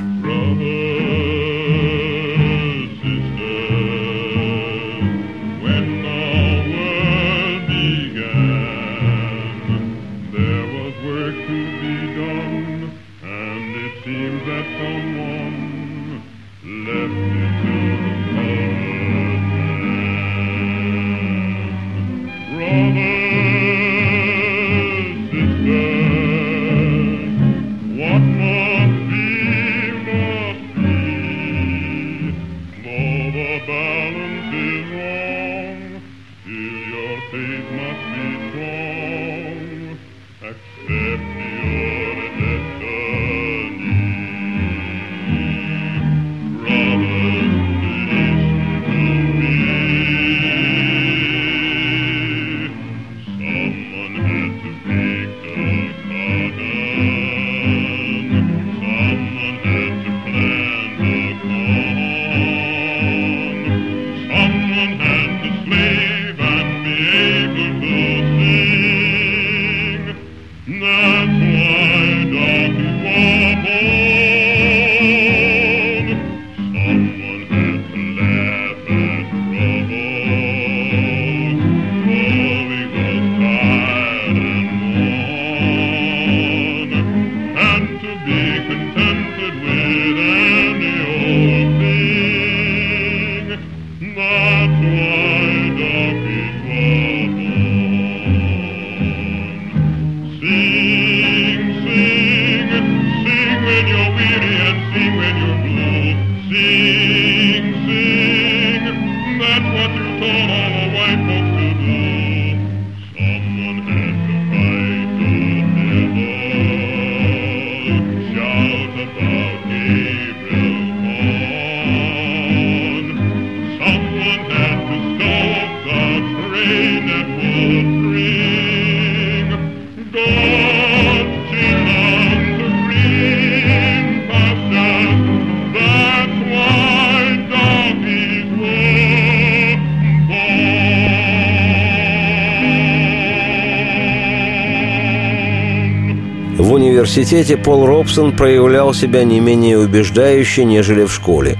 Университете 147.26 147.58
Пол 147.58 147.88
Робсон 147.88 148.36
проявлял 148.36 148.94
себя 148.94 149.24
не 149.24 149.40
менее 149.40 149.80
убеждающе, 149.80 150.64
нежели 150.64 151.06
в 151.06 151.12
школе. 151.12 151.58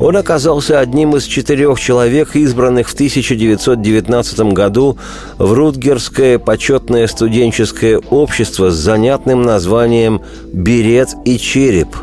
Он 0.00 0.16
оказался 0.16 0.80
одним 0.80 1.14
из 1.14 1.22
четырех 1.22 1.78
человек, 1.78 2.34
избранных 2.34 2.88
в 2.88 2.94
1919 2.94 4.40
году 4.52 4.98
в 5.38 5.52
Рутгерское 5.52 6.40
почетное 6.40 7.06
студенческое 7.06 7.98
общество 8.10 8.70
с 8.70 8.74
занятным 8.74 9.42
названием 9.42 10.20
«Берет 10.52 11.10
и 11.24 11.38
череп», 11.38 11.94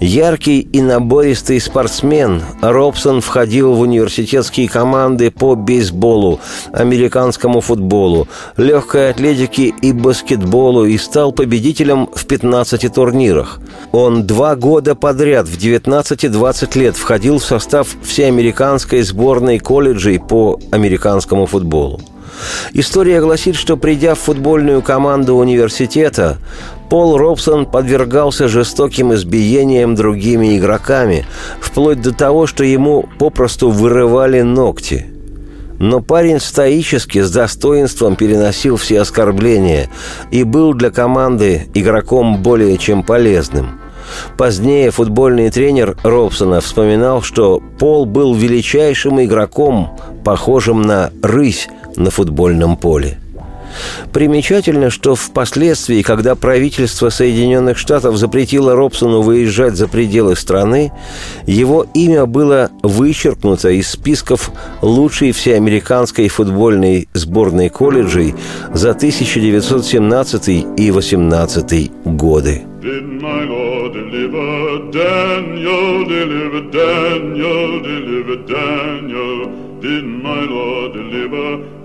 Яркий 0.00 0.60
и 0.60 0.80
набористый 0.80 1.60
спортсмен, 1.60 2.42
Робсон 2.60 3.20
входил 3.20 3.74
в 3.74 3.80
университетские 3.80 4.68
команды 4.68 5.30
по 5.30 5.54
бейсболу, 5.54 6.40
американскому 6.72 7.60
футболу, 7.60 8.28
легкой 8.56 9.10
атлетике 9.10 9.72
и 9.80 9.92
баскетболу 9.92 10.84
и 10.84 10.98
стал 10.98 11.32
победителем 11.32 12.08
в 12.14 12.26
15 12.26 12.92
турнирах. 12.92 13.60
Он 13.92 14.26
два 14.26 14.56
года 14.56 14.94
подряд 14.94 15.48
в 15.48 15.56
19-20 15.56 16.78
лет 16.78 16.96
входил 16.96 17.38
в 17.38 17.44
состав 17.44 17.88
всеамериканской 18.02 19.02
сборной 19.02 19.58
колледжей 19.58 20.18
по 20.18 20.58
американскому 20.70 21.46
футболу. 21.46 22.00
История 22.72 23.20
гласит, 23.20 23.56
что 23.56 23.76
придя 23.76 24.14
в 24.14 24.20
футбольную 24.20 24.82
команду 24.82 25.36
университета, 25.36 26.38
Пол 26.90 27.16
Робсон 27.16 27.66
подвергался 27.66 28.48
жестоким 28.48 29.14
избиениям 29.14 29.94
другими 29.94 30.58
игроками, 30.58 31.26
вплоть 31.60 32.00
до 32.00 32.14
того, 32.14 32.46
что 32.46 32.64
ему 32.64 33.08
попросту 33.18 33.70
вырывали 33.70 34.42
ногти. 34.42 35.06
Но 35.78 36.00
парень 36.00 36.40
стоически, 36.40 37.20
с 37.20 37.30
достоинством 37.30 38.16
переносил 38.16 38.76
все 38.76 39.00
оскорбления 39.00 39.90
и 40.30 40.44
был 40.44 40.72
для 40.72 40.90
команды 40.90 41.66
игроком 41.74 42.42
более 42.42 42.78
чем 42.78 43.02
полезным. 43.02 43.80
Позднее 44.36 44.90
футбольный 44.90 45.50
тренер 45.50 45.96
Робсона 46.04 46.60
вспоминал, 46.60 47.22
что 47.22 47.60
Пол 47.78 48.04
был 48.04 48.34
величайшим 48.34 49.20
игроком, 49.22 49.98
похожим 50.24 50.82
на 50.82 51.10
рысь 51.22 51.68
на 51.96 52.10
футбольном 52.10 52.76
поле. 52.76 53.18
Примечательно, 54.12 54.90
что 54.90 55.14
впоследствии, 55.14 56.02
когда 56.02 56.34
правительство 56.34 57.08
Соединенных 57.08 57.78
Штатов 57.78 58.16
запретило 58.16 58.74
Робсону 58.74 59.22
выезжать 59.22 59.76
за 59.76 59.88
пределы 59.88 60.36
страны, 60.36 60.92
его 61.46 61.86
имя 61.94 62.26
было 62.26 62.70
вычеркнуто 62.82 63.70
из 63.70 63.88
списков 63.90 64.50
лучшей 64.82 65.32
всеамериканской 65.32 66.28
футбольной 66.28 67.08
сборной 67.12 67.68
колледжей 67.68 68.34
за 68.72 68.90
1917 68.90 70.66
и 70.76 70.90
18 70.90 71.90
годы. 72.04 72.62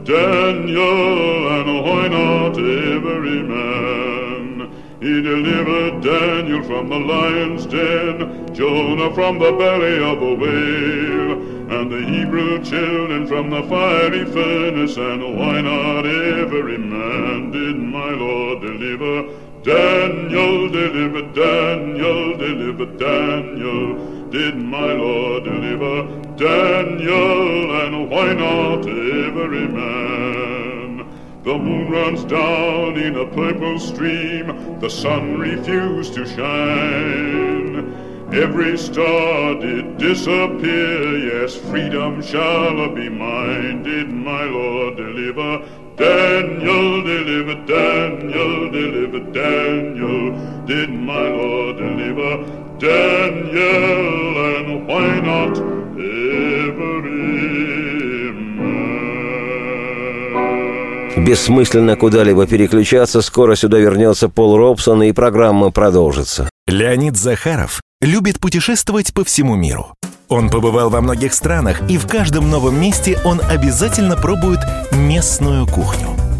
Daniel, 0.10 1.52
and 1.52 1.86
why 1.86 2.08
not 2.08 2.58
every 2.58 3.43
man? 3.43 4.72
He 5.00 5.22
delivered 5.22 6.02
Daniel 6.02 6.63
from 6.63 6.89
the 6.89 6.98
lion's 6.98 7.67
den, 7.67 8.52
Jonah 8.56 9.13
from 9.13 9.38
the 9.38 9.52
belly 9.52 9.98
of 10.00 10.19
a 10.19 10.34
whale, 10.34 11.78
and 11.78 11.91
the 11.91 12.02
Hebrew 12.10 12.63
children 12.63 13.28
from 13.28 13.52
the 13.52 13.62
fiery 13.69 14.26
furnace. 14.26 14.98
And 14.98 15.38
why 15.38 15.62
not 15.62 16.08
every 16.08 16.80
man 16.80 17.52
did 17.52 17.76
my 17.76 18.10
Lord 18.10 18.62
deliver? 18.62 19.30
Daniel 19.62 20.69
delivered, 20.69 21.36
Daniel 21.36 22.36
delivered, 22.36 22.98
Daniel 22.98 24.30
did 24.32 24.58
my 24.58 24.91
Lord 24.91 25.43
deliver? 25.43 26.29
Daniel, 26.39 27.82
and 27.82 28.10
why 28.10 28.32
not 28.32 28.88
every 28.88 29.67
man? 29.67 31.06
The 31.43 31.58
moon 31.58 31.91
runs 31.91 32.23
down 32.23 32.95
in 32.97 33.17
a 33.17 33.25
purple 33.25 33.78
stream, 33.78 34.80
the 34.80 34.89
sun 34.89 35.38
refused 35.38 36.13
to 36.13 36.25
shine. 36.25 37.93
Every 38.34 38.78
star 38.78 39.56
did 39.56 39.97
disappear, 39.97 41.17
yes, 41.17 41.58
freedom 41.58 42.21
shall 42.21 42.95
be 42.95 43.10
mine. 43.10 43.84
Did 43.84 44.10
my 44.10 44.45
Lord 44.45 44.95
deliver? 44.95 45.67
Daniel 45.97 47.04
deliver, 47.04 47.56
Daniel 47.65 48.71
deliver, 48.71 49.19
Daniel. 49.34 50.65
Did 50.65 50.89
my 50.89 51.28
Lord 51.28 51.78
deliver? 51.78 52.78
Daniel, 52.80 54.56
and 54.56 54.88
why 54.88 55.19
not? 55.19 55.69
Бессмысленно 61.18 61.96
куда-либо 61.96 62.48
переключаться, 62.48 63.22
скоро 63.22 63.56
сюда 63.56 63.78
вернется 63.78 64.30
Пол 64.30 64.58
Робсон, 64.58 65.04
и 65.04 65.12
программа 65.12 65.70
продолжится. 65.70 66.50
Леонид 66.68 67.18
Захаров 67.18 67.82
любит 68.02 68.40
путешествовать 68.40 69.14
по 69.14 69.24
всему 69.24 69.56
миру. 69.56 69.94
Он 70.30 70.50
побывал 70.50 70.90
во 70.90 71.02
многих 71.02 71.34
странах, 71.34 71.82
и 71.90 71.98
в 71.98 72.08
каждом 72.08 72.50
новом 72.50 72.80
месте 72.80 73.20
он 73.26 73.42
обязательно 73.42 74.16
пробует 74.16 74.60
местную 74.92 75.66
кухню. 75.66 76.19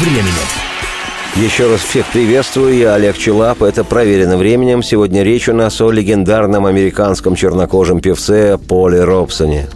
временем. 0.00 0.32
Еще 1.36 1.70
раз 1.70 1.80
всех 1.80 2.06
приветствую, 2.06 2.76
я 2.76 2.94
Олег 2.94 3.16
Челап, 3.16 3.62
это 3.62 3.84
«Проверено 3.84 4.36
временем». 4.36 4.82
Сегодня 4.82 5.22
речь 5.22 5.48
у 5.48 5.54
нас 5.54 5.80
о 5.80 5.90
легендарном 5.90 6.66
американском 6.66 7.36
чернокожем 7.36 8.00
певце 8.00 8.58
Поле 8.58 9.04
Робсоне. 9.04 9.68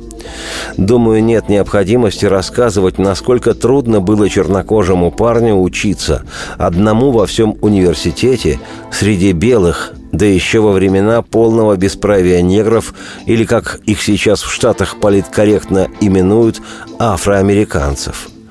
Думаю, 0.76 1.22
нет 1.22 1.48
необходимости 1.48 2.24
рассказывать, 2.24 2.98
насколько 2.98 3.54
трудно 3.54 4.00
было 4.00 4.28
чернокожему 4.28 5.10
парню 5.10 5.60
учиться 5.60 6.22
одному 6.58 7.10
во 7.10 7.26
всем 7.26 7.56
университете 7.60 8.58
среди 8.90 9.32
белых, 9.32 9.92
да 10.10 10.26
еще 10.26 10.60
во 10.60 10.72
времена 10.72 11.22
полного 11.22 11.76
бесправия 11.76 12.42
негров 12.42 12.94
или, 13.26 13.44
как 13.44 13.80
их 13.86 14.02
сейчас 14.02 14.42
в 14.42 14.52
Штатах 14.52 14.98
политкорректно 15.00 15.88
именуют, 16.00 16.60
афроамериканцев– 16.98 18.28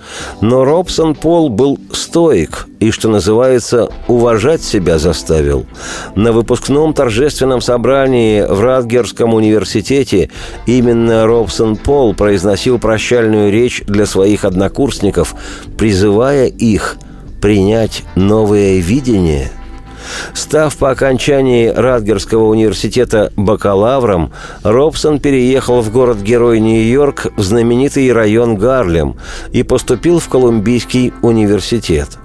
но 0.42 0.66
Робсон 0.66 1.16
Пол 1.16 1.50
был 1.50 1.80
стоик 1.92 2.68
и, 2.80 2.92
что 2.92 3.10
называется, 3.10 3.92
уважать 4.08 4.64
себя 4.64 5.00
заставил. 5.00 5.66
На 6.16 6.32
выпускном 6.32 6.94
торжественном 6.94 7.62
собрании 7.62 8.42
в 8.42 8.62
Радгерском 8.62 9.34
университете 9.34 10.30
именно 10.66 11.26
Робсон 11.26 11.76
Пол 11.76 12.14
произносил 12.14 12.80
прощальную 12.80 13.52
речь 13.52 13.84
для 13.86 14.06
своих 14.06 14.46
однокурсников, 14.46 15.36
призывая 15.78 16.48
их 16.48 16.98
принять 17.40 18.04
новое 18.16 18.80
видение– 18.80 19.52
Став 20.34 20.76
по 20.78 20.92
окончании 20.92 21.68
Радгерского 21.68 22.48
университета 22.48 23.32
бакалавром, 23.36 24.32
Робсон 24.64 25.20
переехал 25.20 25.82
в 25.82 25.92
город-герой 25.92 26.60
Нью-Йорк 26.60 27.28
в 27.36 27.42
знаменитый 27.42 28.12
район 28.12 28.56
Гарлем 28.56 29.16
и 29.52 29.64
поступил 29.64 30.20
в 30.20 30.30
Колумбийский 30.30 31.14
университет. 31.22 32.18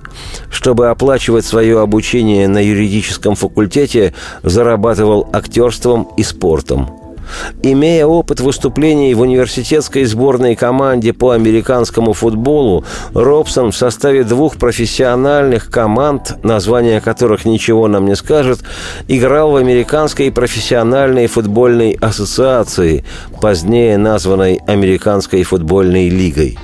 Чтобы 0.51 0.89
оплачивать 0.89 1.45
свое 1.45 1.81
обучение 1.81 2.49
на 2.49 2.65
юридическом 2.65 3.35
факультете, 3.35 4.15
зарабатывал 4.43 5.29
актерством 5.33 6.09
и 6.17 6.23
спортом– 6.23 6.91
Имея 7.63 8.07
опыт 8.07 8.41
выступлений 8.41 9.15
в 9.15 9.21
университетской 9.21 10.05
сборной 10.05 10.55
команде 10.55 11.13
по 11.13 11.31
американскому 11.31 12.13
футболу, 12.13 12.85
Робсон 13.15 13.73
в 13.73 13.77
составе 13.77 14.25
двух 14.25 14.57
профессиональных 14.57 15.71
команд, 15.71 16.37
названия 16.43 17.01
которых 17.01 17.45
ничего 17.45 17.89
нам 17.89 18.07
не 18.07 18.17
скажет, 18.17 18.61
играл 19.09 19.53
в 19.53 19.57
Американской 19.57 20.31
профессиональной 20.31 21.27
футбольной 21.27 21.93
ассоциации, 22.01 23.05
позднее 23.41 23.99
названной 23.99 24.61
Американской 24.67 25.43
футбольной 25.43 26.09
лигой. 26.09 26.59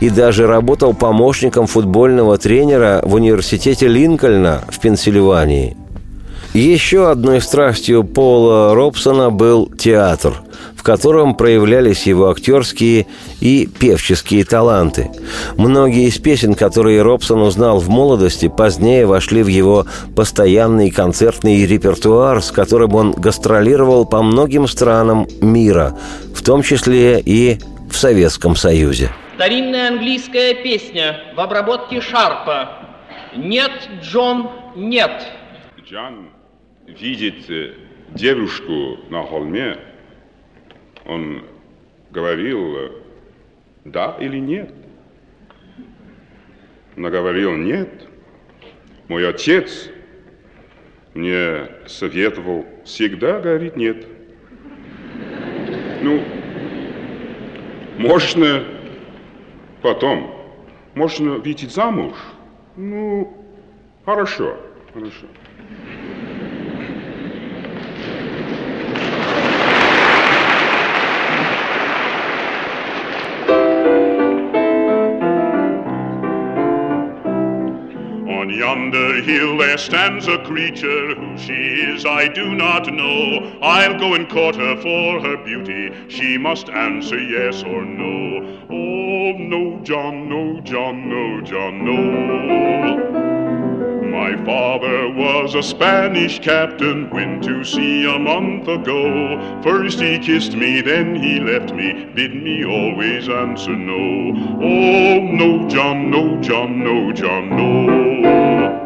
И 0.00 0.10
даже 0.10 0.46
работал 0.46 0.94
помощником 0.94 1.66
футбольного 1.66 2.38
тренера 2.38 3.00
в 3.04 3.14
университете 3.14 3.88
Линкольна 3.88 4.62
в 4.68 4.78
Пенсильвании– 4.80 5.76
еще 6.54 7.10
одной 7.10 7.40
страстью 7.40 8.04
Пола 8.04 8.74
Робсона 8.74 9.30
был 9.30 9.66
театр, 9.66 10.34
в 10.74 10.82
котором 10.82 11.34
проявлялись 11.34 12.06
его 12.06 12.30
актерские 12.30 13.06
и 13.40 13.66
певческие 13.66 14.44
таланты. 14.44 15.10
Многие 15.56 16.08
из 16.08 16.18
песен, 16.18 16.54
которые 16.54 17.02
Робсон 17.02 17.42
узнал 17.42 17.78
в 17.78 17.88
молодости, 17.88 18.48
позднее 18.48 19.06
вошли 19.06 19.42
в 19.42 19.48
его 19.48 19.86
постоянный 20.14 20.90
концертный 20.90 21.66
репертуар, 21.66 22.42
с 22.42 22.50
которым 22.50 22.94
он 22.94 23.12
гастролировал 23.12 24.06
по 24.06 24.22
многим 24.22 24.66
странам 24.68 25.26
мира, 25.40 25.96
в 26.34 26.42
том 26.42 26.62
числе 26.62 27.20
и 27.20 27.58
в 27.90 27.96
Советском 27.96 28.56
Союзе. 28.56 29.10
Старинная 29.36 29.88
английская 29.88 30.54
песня 30.54 31.18
в 31.36 31.40
обработке 31.40 32.00
Шарпа. 32.00 32.70
Нет, 33.36 33.72
Джон, 34.02 34.48
нет. 34.74 35.12
Джон 35.86 36.30
видит 36.88 37.48
э, 37.48 37.74
девушку 38.08 38.98
на 39.08 39.22
холме, 39.22 39.78
он 41.04 41.44
говорил 42.10 42.76
э, 42.76 42.90
да 43.84 44.16
или 44.18 44.38
нет. 44.38 44.74
Но 46.96 47.08
говорил 47.08 47.54
нет. 47.56 47.88
Мой 49.06 49.28
отец 49.28 49.88
мне 51.14 51.68
советовал 51.86 52.66
всегда 52.84 53.38
говорить 53.38 53.76
нет. 53.76 54.08
Ну, 56.02 56.20
можно 57.96 58.64
потом, 59.82 60.34
можно 60.96 61.34
выйти 61.34 61.66
замуж. 61.66 62.16
Ну, 62.74 63.46
хорошо, 64.04 64.56
хорошо. 64.92 65.26
Hill 79.26 79.58
there 79.58 79.76
stands 79.76 80.28
a 80.28 80.38
creature. 80.44 81.14
Who 81.16 81.36
she 81.36 81.52
is, 81.52 82.06
I 82.06 82.28
do 82.28 82.54
not 82.54 82.86
know. 82.92 83.58
I'll 83.60 83.98
go 83.98 84.14
and 84.14 84.28
court 84.30 84.54
her 84.54 84.76
for 84.80 85.20
her 85.20 85.36
beauty. 85.44 85.92
She 86.08 86.38
must 86.38 86.68
answer 86.68 87.18
yes 87.18 87.64
or 87.64 87.84
no. 87.84 88.62
Oh, 88.70 89.36
no, 89.36 89.80
John, 89.82 90.28
no, 90.28 90.60
John, 90.60 91.08
no, 91.08 91.40
John, 91.42 91.84
no. 91.84 93.16
My 94.10 94.44
father 94.44 95.10
was 95.10 95.54
a 95.54 95.62
Spanish 95.62 96.38
captain, 96.38 97.10
went 97.10 97.42
to 97.44 97.64
sea 97.64 98.06
a 98.12 98.18
month 98.18 98.68
ago. 98.68 99.60
First 99.62 100.00
he 100.00 100.18
kissed 100.18 100.54
me, 100.54 100.80
then 100.80 101.16
he 101.16 101.40
left 101.40 101.74
me, 101.74 102.06
bid 102.14 102.34
me 102.34 102.64
always 102.64 103.28
answer 103.28 103.76
no. 103.76 104.32
Oh, 104.62 105.20
no, 105.20 105.68
John, 105.68 106.10
no, 106.10 106.40
John, 106.40 106.82
no, 106.82 107.12
John, 107.12 107.50
no. 107.50 108.85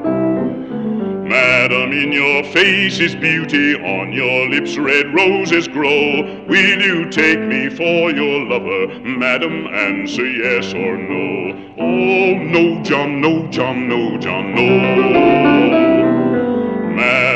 Madam, 1.30 1.92
in 1.92 2.10
your 2.10 2.42
face 2.42 2.98
is 2.98 3.14
beauty, 3.14 3.76
on 3.76 4.12
your 4.12 4.48
lips 4.48 4.76
red 4.76 5.14
roses 5.14 5.68
grow. 5.68 6.22
Will 6.48 6.82
you 6.82 7.08
take 7.08 7.38
me 7.38 7.68
for 7.68 8.10
your 8.10 8.46
lover? 8.46 8.98
Madam, 8.98 9.68
answer 9.68 10.26
yes 10.26 10.74
or 10.74 10.96
no. 10.96 11.74
Oh, 11.78 12.34
no, 12.34 12.82
John, 12.82 13.20
no, 13.20 13.46
John, 13.46 13.88
no, 13.88 14.18
John, 14.18 14.56
no. 14.56 15.89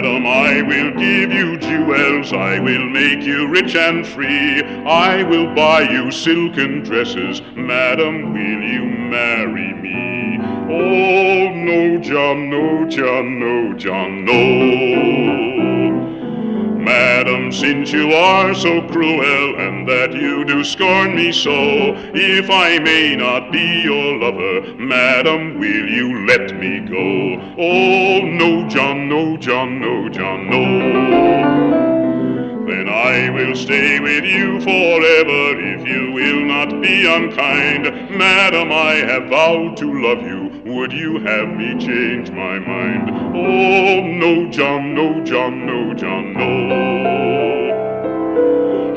Madam, 0.04 0.26
I 0.26 0.60
will 0.60 0.90
give 0.98 1.32
you 1.32 1.56
jewels, 1.56 2.34
I 2.34 2.58
will 2.58 2.84
make 2.90 3.22
you 3.22 3.48
rich 3.48 3.74
and 3.74 4.06
free. 4.06 4.62
I 4.84 5.22
will 5.22 5.54
buy 5.54 5.80
you 5.80 6.10
silken 6.10 6.82
dresses, 6.82 7.40
Madam, 7.54 8.34
will 8.34 8.62
you 8.62 8.84
marry 8.84 9.72
me? 9.72 10.38
Oh, 10.42 11.54
no, 11.54 11.98
John, 12.00 12.50
no, 12.50 12.86
John, 12.86 13.40
no, 13.40 13.72
John, 13.78 14.26
no. 14.26 15.53
Madam, 16.84 17.50
since 17.50 17.92
you 17.92 18.12
are 18.12 18.54
so 18.54 18.82
cruel 18.88 19.58
and 19.58 19.88
that 19.88 20.12
you 20.12 20.44
do 20.44 20.62
scorn 20.62 21.16
me 21.16 21.32
so, 21.32 21.94
if 22.12 22.50
I 22.50 22.78
may 22.78 23.16
not 23.16 23.50
be 23.50 23.80
your 23.82 24.18
lover, 24.18 24.74
Madam, 24.76 25.58
will 25.58 25.88
you 25.88 26.26
let 26.26 26.54
me 26.58 26.80
go? 26.80 27.40
Oh, 27.58 28.20
no, 28.26 28.68
John, 28.68 29.08
no, 29.08 29.38
John, 29.38 29.80
no, 29.80 30.10
John, 30.10 30.50
no. 30.50 31.74
Then 32.66 32.88
I 32.90 33.30
will 33.30 33.56
stay 33.56 33.98
with 34.00 34.24
you 34.24 34.60
forever 34.60 35.58
if 35.58 35.88
you 35.88 36.12
will 36.12 36.44
not 36.44 36.82
be 36.82 37.06
unkind. 37.06 38.10
Madam, 38.10 38.70
I 38.70 38.96
have 38.96 39.30
vowed 39.30 39.78
to 39.78 40.02
love 40.02 40.22
you. 40.22 40.53
Would 40.66 40.92
you 40.94 41.18
have 41.20 41.48
me 41.48 41.76
change 41.78 42.30
my 42.30 42.58
mind? 42.58 43.10
Oh, 43.36 44.00
no, 44.00 44.48
John, 44.48 44.94
no, 44.94 45.22
John, 45.22 45.66
no, 45.66 45.92
John, 45.92 46.32
no. 46.32 47.64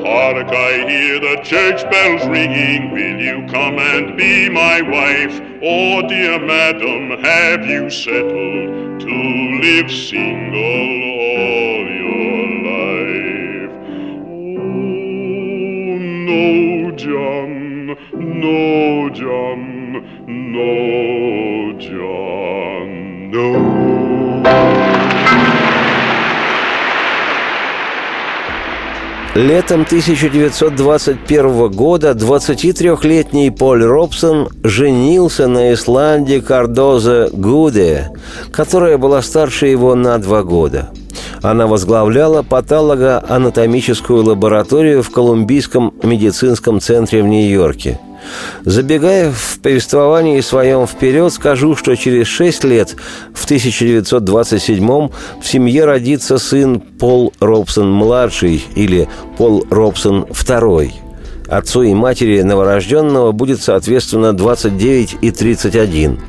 Hark, 0.01 0.47
I 0.47 0.89
hear 0.89 1.20
the 1.20 1.41
church 1.43 1.82
bells 1.91 2.26
ringing. 2.30 2.91
Will 2.91 3.20
you 3.20 3.45
come 3.51 3.80
and 3.80 4.15
be 4.15 4.47
my 4.49 4.82
wife? 4.82 5.41
Oh, 5.61 6.07
dear 6.07 6.39
madam, 6.39 7.09
have 7.22 7.65
you 7.65 7.89
settled 7.89 9.01
to 9.01 9.59
live 9.61 9.91
single 9.91 11.03
all 11.28 11.86
your 11.99 12.47
life? 12.63 13.72
Oh, 14.32 15.97
no, 16.30 16.91
John, 16.95 17.47
no, 18.38 19.10
John, 19.14 20.04
no. 20.28 21.18
Летом 29.38 29.82
1921 29.82 31.72
года 31.72 32.12
23-летний 32.14 33.52
Поль 33.52 33.84
Робсон 33.84 34.48
женился 34.64 35.48
на 35.48 35.74
Исланде 35.74 36.42
Кардозе 36.42 37.30
Гуде, 37.32 38.10
которая 38.52 38.98
была 38.98 39.22
старше 39.22 39.68
его 39.68 39.94
на 39.94 40.18
два 40.18 40.42
года. 40.42 40.90
Она 41.44 41.68
возглавляла 41.68 42.42
патологоанатомическую 42.42 44.24
лабораторию 44.24 45.04
в 45.04 45.12
Колумбийском 45.12 45.94
медицинском 46.02 46.82
центре 46.82 47.22
в 47.22 47.28
Нью-Йорке– 47.28 48.00
Забегая 48.66 49.32
в 49.32 49.60
повествовании 49.60 50.42
своем 50.42 50.88
вперед, 50.88 51.32
скажу, 51.32 51.76
что 51.76 51.96
через 51.96 52.28
шесть 52.28 52.64
лет, 52.64 52.96
в 53.34 53.46
1927 53.46 54.88
в 54.88 55.12
семье 55.44 55.86
родится 55.86 56.38
сын 56.38 56.80
Пол 56.80 57.34
Робсон-младший 57.40 58.64
или 58.76 59.08
Пол 59.38 59.66
Робсон-второй. 59.70 60.94
Отцу 61.48 61.84
и 61.84 61.94
матери 61.94 62.42
новорожденного 62.42 63.32
будет, 63.32 63.62
соответственно, 63.62 64.34
29 64.34 65.18
и 65.22 65.32
31, 65.32 66.20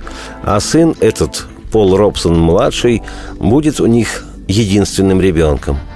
а 0.44 0.60
сын 0.60 0.94
этот, 1.00 1.46
Пол 1.72 1.96
Робсон-младший, 1.96 3.02
будет 3.38 3.80
у 3.80 3.86
них 3.86 4.24
единственным 4.46 5.20
ребенком– 5.20 5.78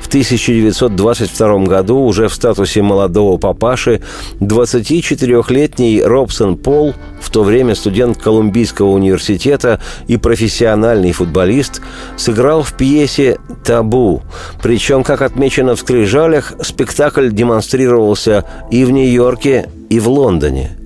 в 0.00 0.08
1922 0.08 1.58
году 1.64 1.98
уже 1.98 2.28
в 2.28 2.34
статусе 2.34 2.82
молодого 2.82 3.38
папаши 3.38 4.00
24-летний 4.40 6.02
Робсон 6.02 6.56
Пол, 6.56 6.94
в 7.20 7.30
то 7.30 7.42
время 7.42 7.74
студент 7.74 8.18
Колумбийского 8.18 8.90
университета 8.90 9.80
и 10.08 10.16
профессиональный 10.16 11.12
футболист, 11.12 11.80
сыграл 12.16 12.62
в 12.62 12.72
пьесе 12.74 13.38
«Табу». 13.64 14.22
Причем, 14.62 15.04
как 15.04 15.22
отмечено 15.22 15.76
в 15.76 15.80
«Скрижалях», 15.80 16.54
спектакль 16.62 17.30
демонстрировался 17.30 18.44
и 18.70 18.84
в 18.84 18.90
Нью-Йорке, 18.90 19.68
и 19.88 20.00
в 20.00 20.08
Лондоне– 20.08 20.76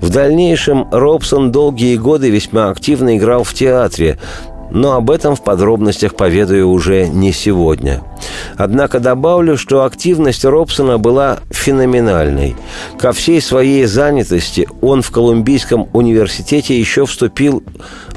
в 0.00 0.10
дальнейшем 0.10 0.88
Робсон 0.90 1.52
долгие 1.52 1.96
годы 1.96 2.30
весьма 2.30 2.70
активно 2.70 3.16
играл 3.16 3.44
в 3.44 3.54
театре, 3.54 4.18
но 4.70 4.92
об 4.92 5.10
этом 5.10 5.36
в 5.36 5.42
подробностях 5.42 6.14
поведаю 6.14 6.68
уже 6.70 7.08
не 7.08 7.32
сегодня. 7.32 8.02
Однако 8.56 9.00
добавлю, 9.00 9.56
что 9.56 9.84
активность 9.84 10.44
Робсона 10.44 10.98
была 10.98 11.38
феноменальной. 11.50 12.56
Ко 12.98 13.12
всей 13.12 13.40
своей 13.40 13.86
занятости 13.86 14.68
он 14.80 15.02
в 15.02 15.10
Колумбийском 15.10 15.88
университете 15.92 16.78
еще 16.78 17.06
вступил 17.06 17.62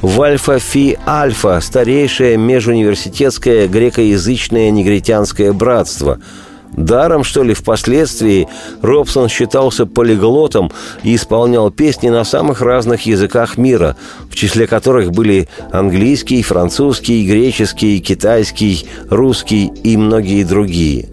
в 0.02 0.22
Альфа-Фи-Альфа, 0.22 1.60
старейшее 1.62 2.38
межуниверситетское 2.38 3.68
грекоязычное 3.68 4.70
негритянское 4.70 5.54
братство– 5.54 6.20
Даром, 6.76 7.24
что 7.24 7.44
ли, 7.44 7.54
впоследствии 7.54 8.48
Робсон 8.82 9.30
считался 9.30 9.86
полиглотом 9.86 10.72
и 11.04 11.16
исполнял 11.16 11.70
песни 11.70 12.10
на 12.10 12.24
самых 12.24 12.62
разных 12.62 13.06
языках 13.06 13.58
мира, 13.58 13.96
в 14.30 14.36
числе 14.36 14.66
которых 14.66 15.12
были 15.12 15.48
английский, 15.72 16.42
французский, 16.42 17.28
греческий, 17.28 18.00
китайский, 18.00 18.88
русский 19.10 19.68
и 19.84 19.98
многие 19.98 20.44
другие. 20.44 21.10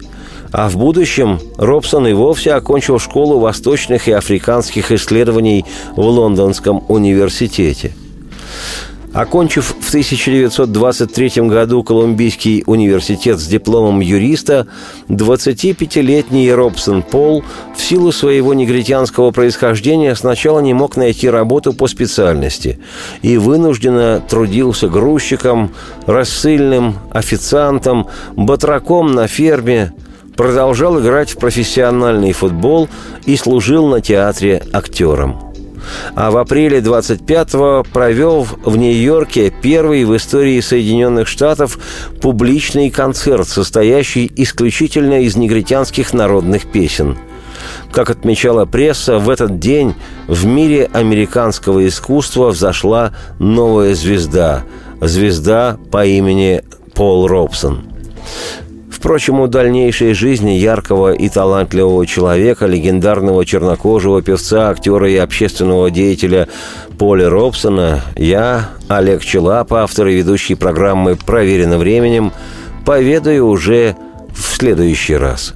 А 0.51 0.67
в 0.67 0.77
будущем 0.77 1.39
Робсон 1.57 2.07
и 2.07 2.13
вовсе 2.13 2.53
окончил 2.53 2.99
школу 2.99 3.39
восточных 3.39 4.07
и 4.07 4.11
африканских 4.11 4.91
исследований 4.91 5.65
в 5.95 6.01
Лондонском 6.01 6.83
университете– 6.89 7.93
Окончив 9.13 9.75
в 9.77 9.89
1923 9.89 11.47
году 11.49 11.83
Колумбийский 11.83 12.63
университет 12.65 13.39
с 13.39 13.45
дипломом 13.45 13.99
юриста, 13.99 14.67
25-летний 15.09 16.49
Робсон 16.53 17.03
Пол 17.03 17.43
в 17.75 17.81
силу 17.81 18.13
своего 18.13 18.53
негритянского 18.53 19.31
происхождения 19.31 20.15
сначала 20.15 20.61
не 20.61 20.73
мог 20.73 20.95
найти 20.95 21.29
работу 21.29 21.73
по 21.73 21.87
специальности 21.87 22.79
и 23.21 23.35
вынужденно 23.37 24.21
трудился 24.21 24.87
грузчиком, 24.87 25.71
рассыльным, 26.05 26.95
официантом, 27.11 28.07
батраком 28.37 29.11
на 29.11 29.27
ферме, 29.27 29.91
продолжал 30.37 31.01
играть 31.01 31.31
в 31.31 31.37
профессиональный 31.37 32.31
футбол 32.31 32.87
и 33.25 33.35
служил 33.35 33.87
на 33.87 33.99
театре 33.99 34.63
актером– 34.71 35.41
а 36.15 36.31
в 36.31 36.37
апреле 36.37 36.79
25-го 36.79 37.83
провел 37.91 38.43
в 38.43 38.77
Нью-Йорке 38.77 39.53
первый 39.61 40.05
в 40.05 40.15
истории 40.15 40.59
Соединенных 40.59 41.27
Штатов 41.27 41.79
публичный 42.21 42.89
концерт, 42.89 43.47
состоящий 43.47 44.31
исключительно 44.35 45.21
из 45.21 45.35
негритянских 45.35 46.13
народных 46.13 46.71
песен. 46.71 47.17
Как 47.91 48.09
отмечала 48.09 48.65
пресса, 48.65 49.17
в 49.17 49.29
этот 49.29 49.59
день 49.59 49.95
в 50.27 50.45
мире 50.45 50.89
американского 50.93 51.87
искусства 51.87 52.49
взошла 52.49 53.13
новая 53.39 53.95
звезда. 53.95 54.63
Звезда 55.01 55.77
по 55.91 56.05
имени 56.05 56.63
Пол 56.93 57.27
Робсон. 57.27 57.83
Впрочем, 59.01 59.39
у 59.39 59.47
дальнейшей 59.47 60.13
жизни 60.13 60.51
яркого 60.51 61.11
и 61.11 61.27
талантливого 61.27 62.05
человека, 62.05 62.67
легендарного 62.67 63.43
чернокожего 63.47 64.21
певца, 64.21 64.69
актера 64.69 65.09
и 65.09 65.15
общественного 65.15 65.89
деятеля 65.89 66.47
Поля 66.99 67.27
Робсона, 67.27 68.03
я, 68.15 68.69
Олег 68.89 69.23
Челап, 69.23 69.73
автор 69.73 70.05
и 70.05 70.13
ведущий 70.13 70.53
программы 70.53 71.15
«Проверено 71.15 71.79
временем», 71.79 72.31
поведаю 72.85 73.47
уже 73.47 73.95
в 74.35 74.55
следующий 74.55 75.15
раз. 75.15 75.55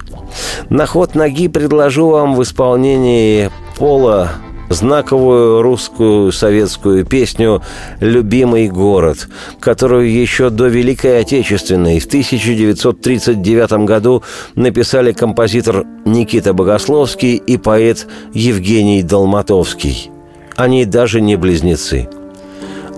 На 0.71 0.87
ход 0.87 1.13
ноги 1.13 1.47
предложу 1.47 2.09
вам 2.09 2.35
в 2.35 2.41
исполнении 2.41 3.51
Пола 3.77 4.31
знаковую 4.69 5.61
русскую 5.61 6.31
советскую 6.31 7.05
песню 7.05 7.61
«Любимый 7.99 8.67
город», 8.67 9.27
которую 9.59 10.11
еще 10.11 10.49
до 10.49 10.67
Великой 10.67 11.21
Отечественной 11.21 11.99
в 11.99 12.05
1939 12.05 13.85
году 13.85 14.23
написали 14.55 15.11
композитор 15.11 15.85
Никита 16.05 16.53
Богословский 16.53 17.35
и 17.35 17.57
поэт 17.57 18.07
Евгений 18.33 19.03
Долматовский. 19.03 20.11
Они 20.55 20.85
даже 20.85 21.21
не 21.21 21.35
близнецы. 21.35 22.07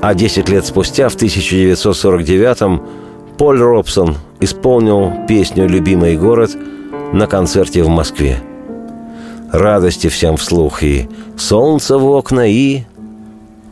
А 0.01 0.13
10 0.13 0.47
лет 0.49 0.65
спустя, 0.65 1.09
в 1.09 1.15
1949-м, 1.15 2.81
Поль 3.37 3.59
Робсон 3.59 4.15
исполнил 4.39 5.11
песню 5.27 5.67
«Любимый 5.67 6.17
город» 6.17 6.51
на 7.13 7.27
концерте 7.27 7.83
в 7.83 7.87
Москве. 7.87 8.37
Радости 9.51 10.07
всем 10.09 10.35
вслух 10.37 10.83
и 10.83 11.07
солнце 11.37 11.97
в 11.97 12.05
окна 12.05 12.45
и 12.47 12.83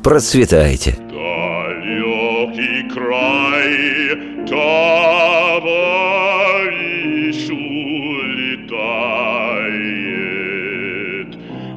процветайте. 0.04 0.98
Далекий 1.12 2.90
край, 2.94 4.16
товарищ 4.48 5.76
улетает, 7.50 8.56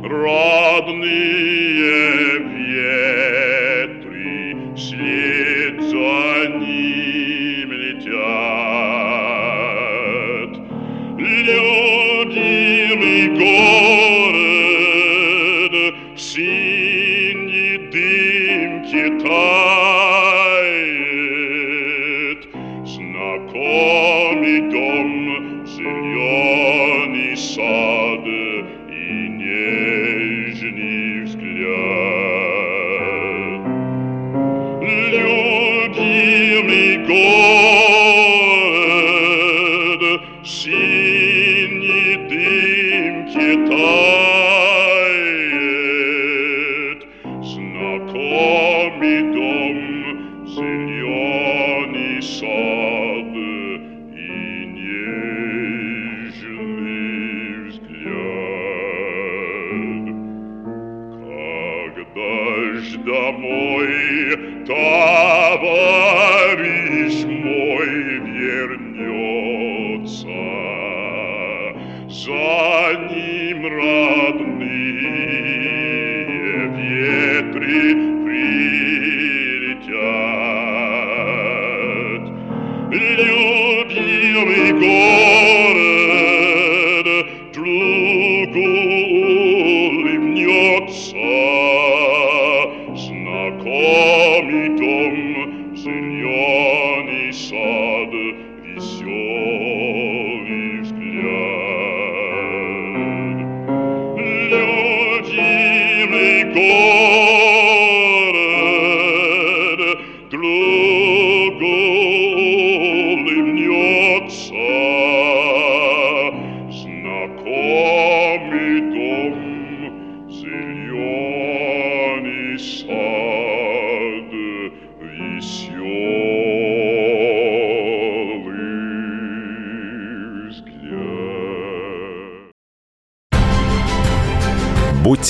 родные 0.04 1.97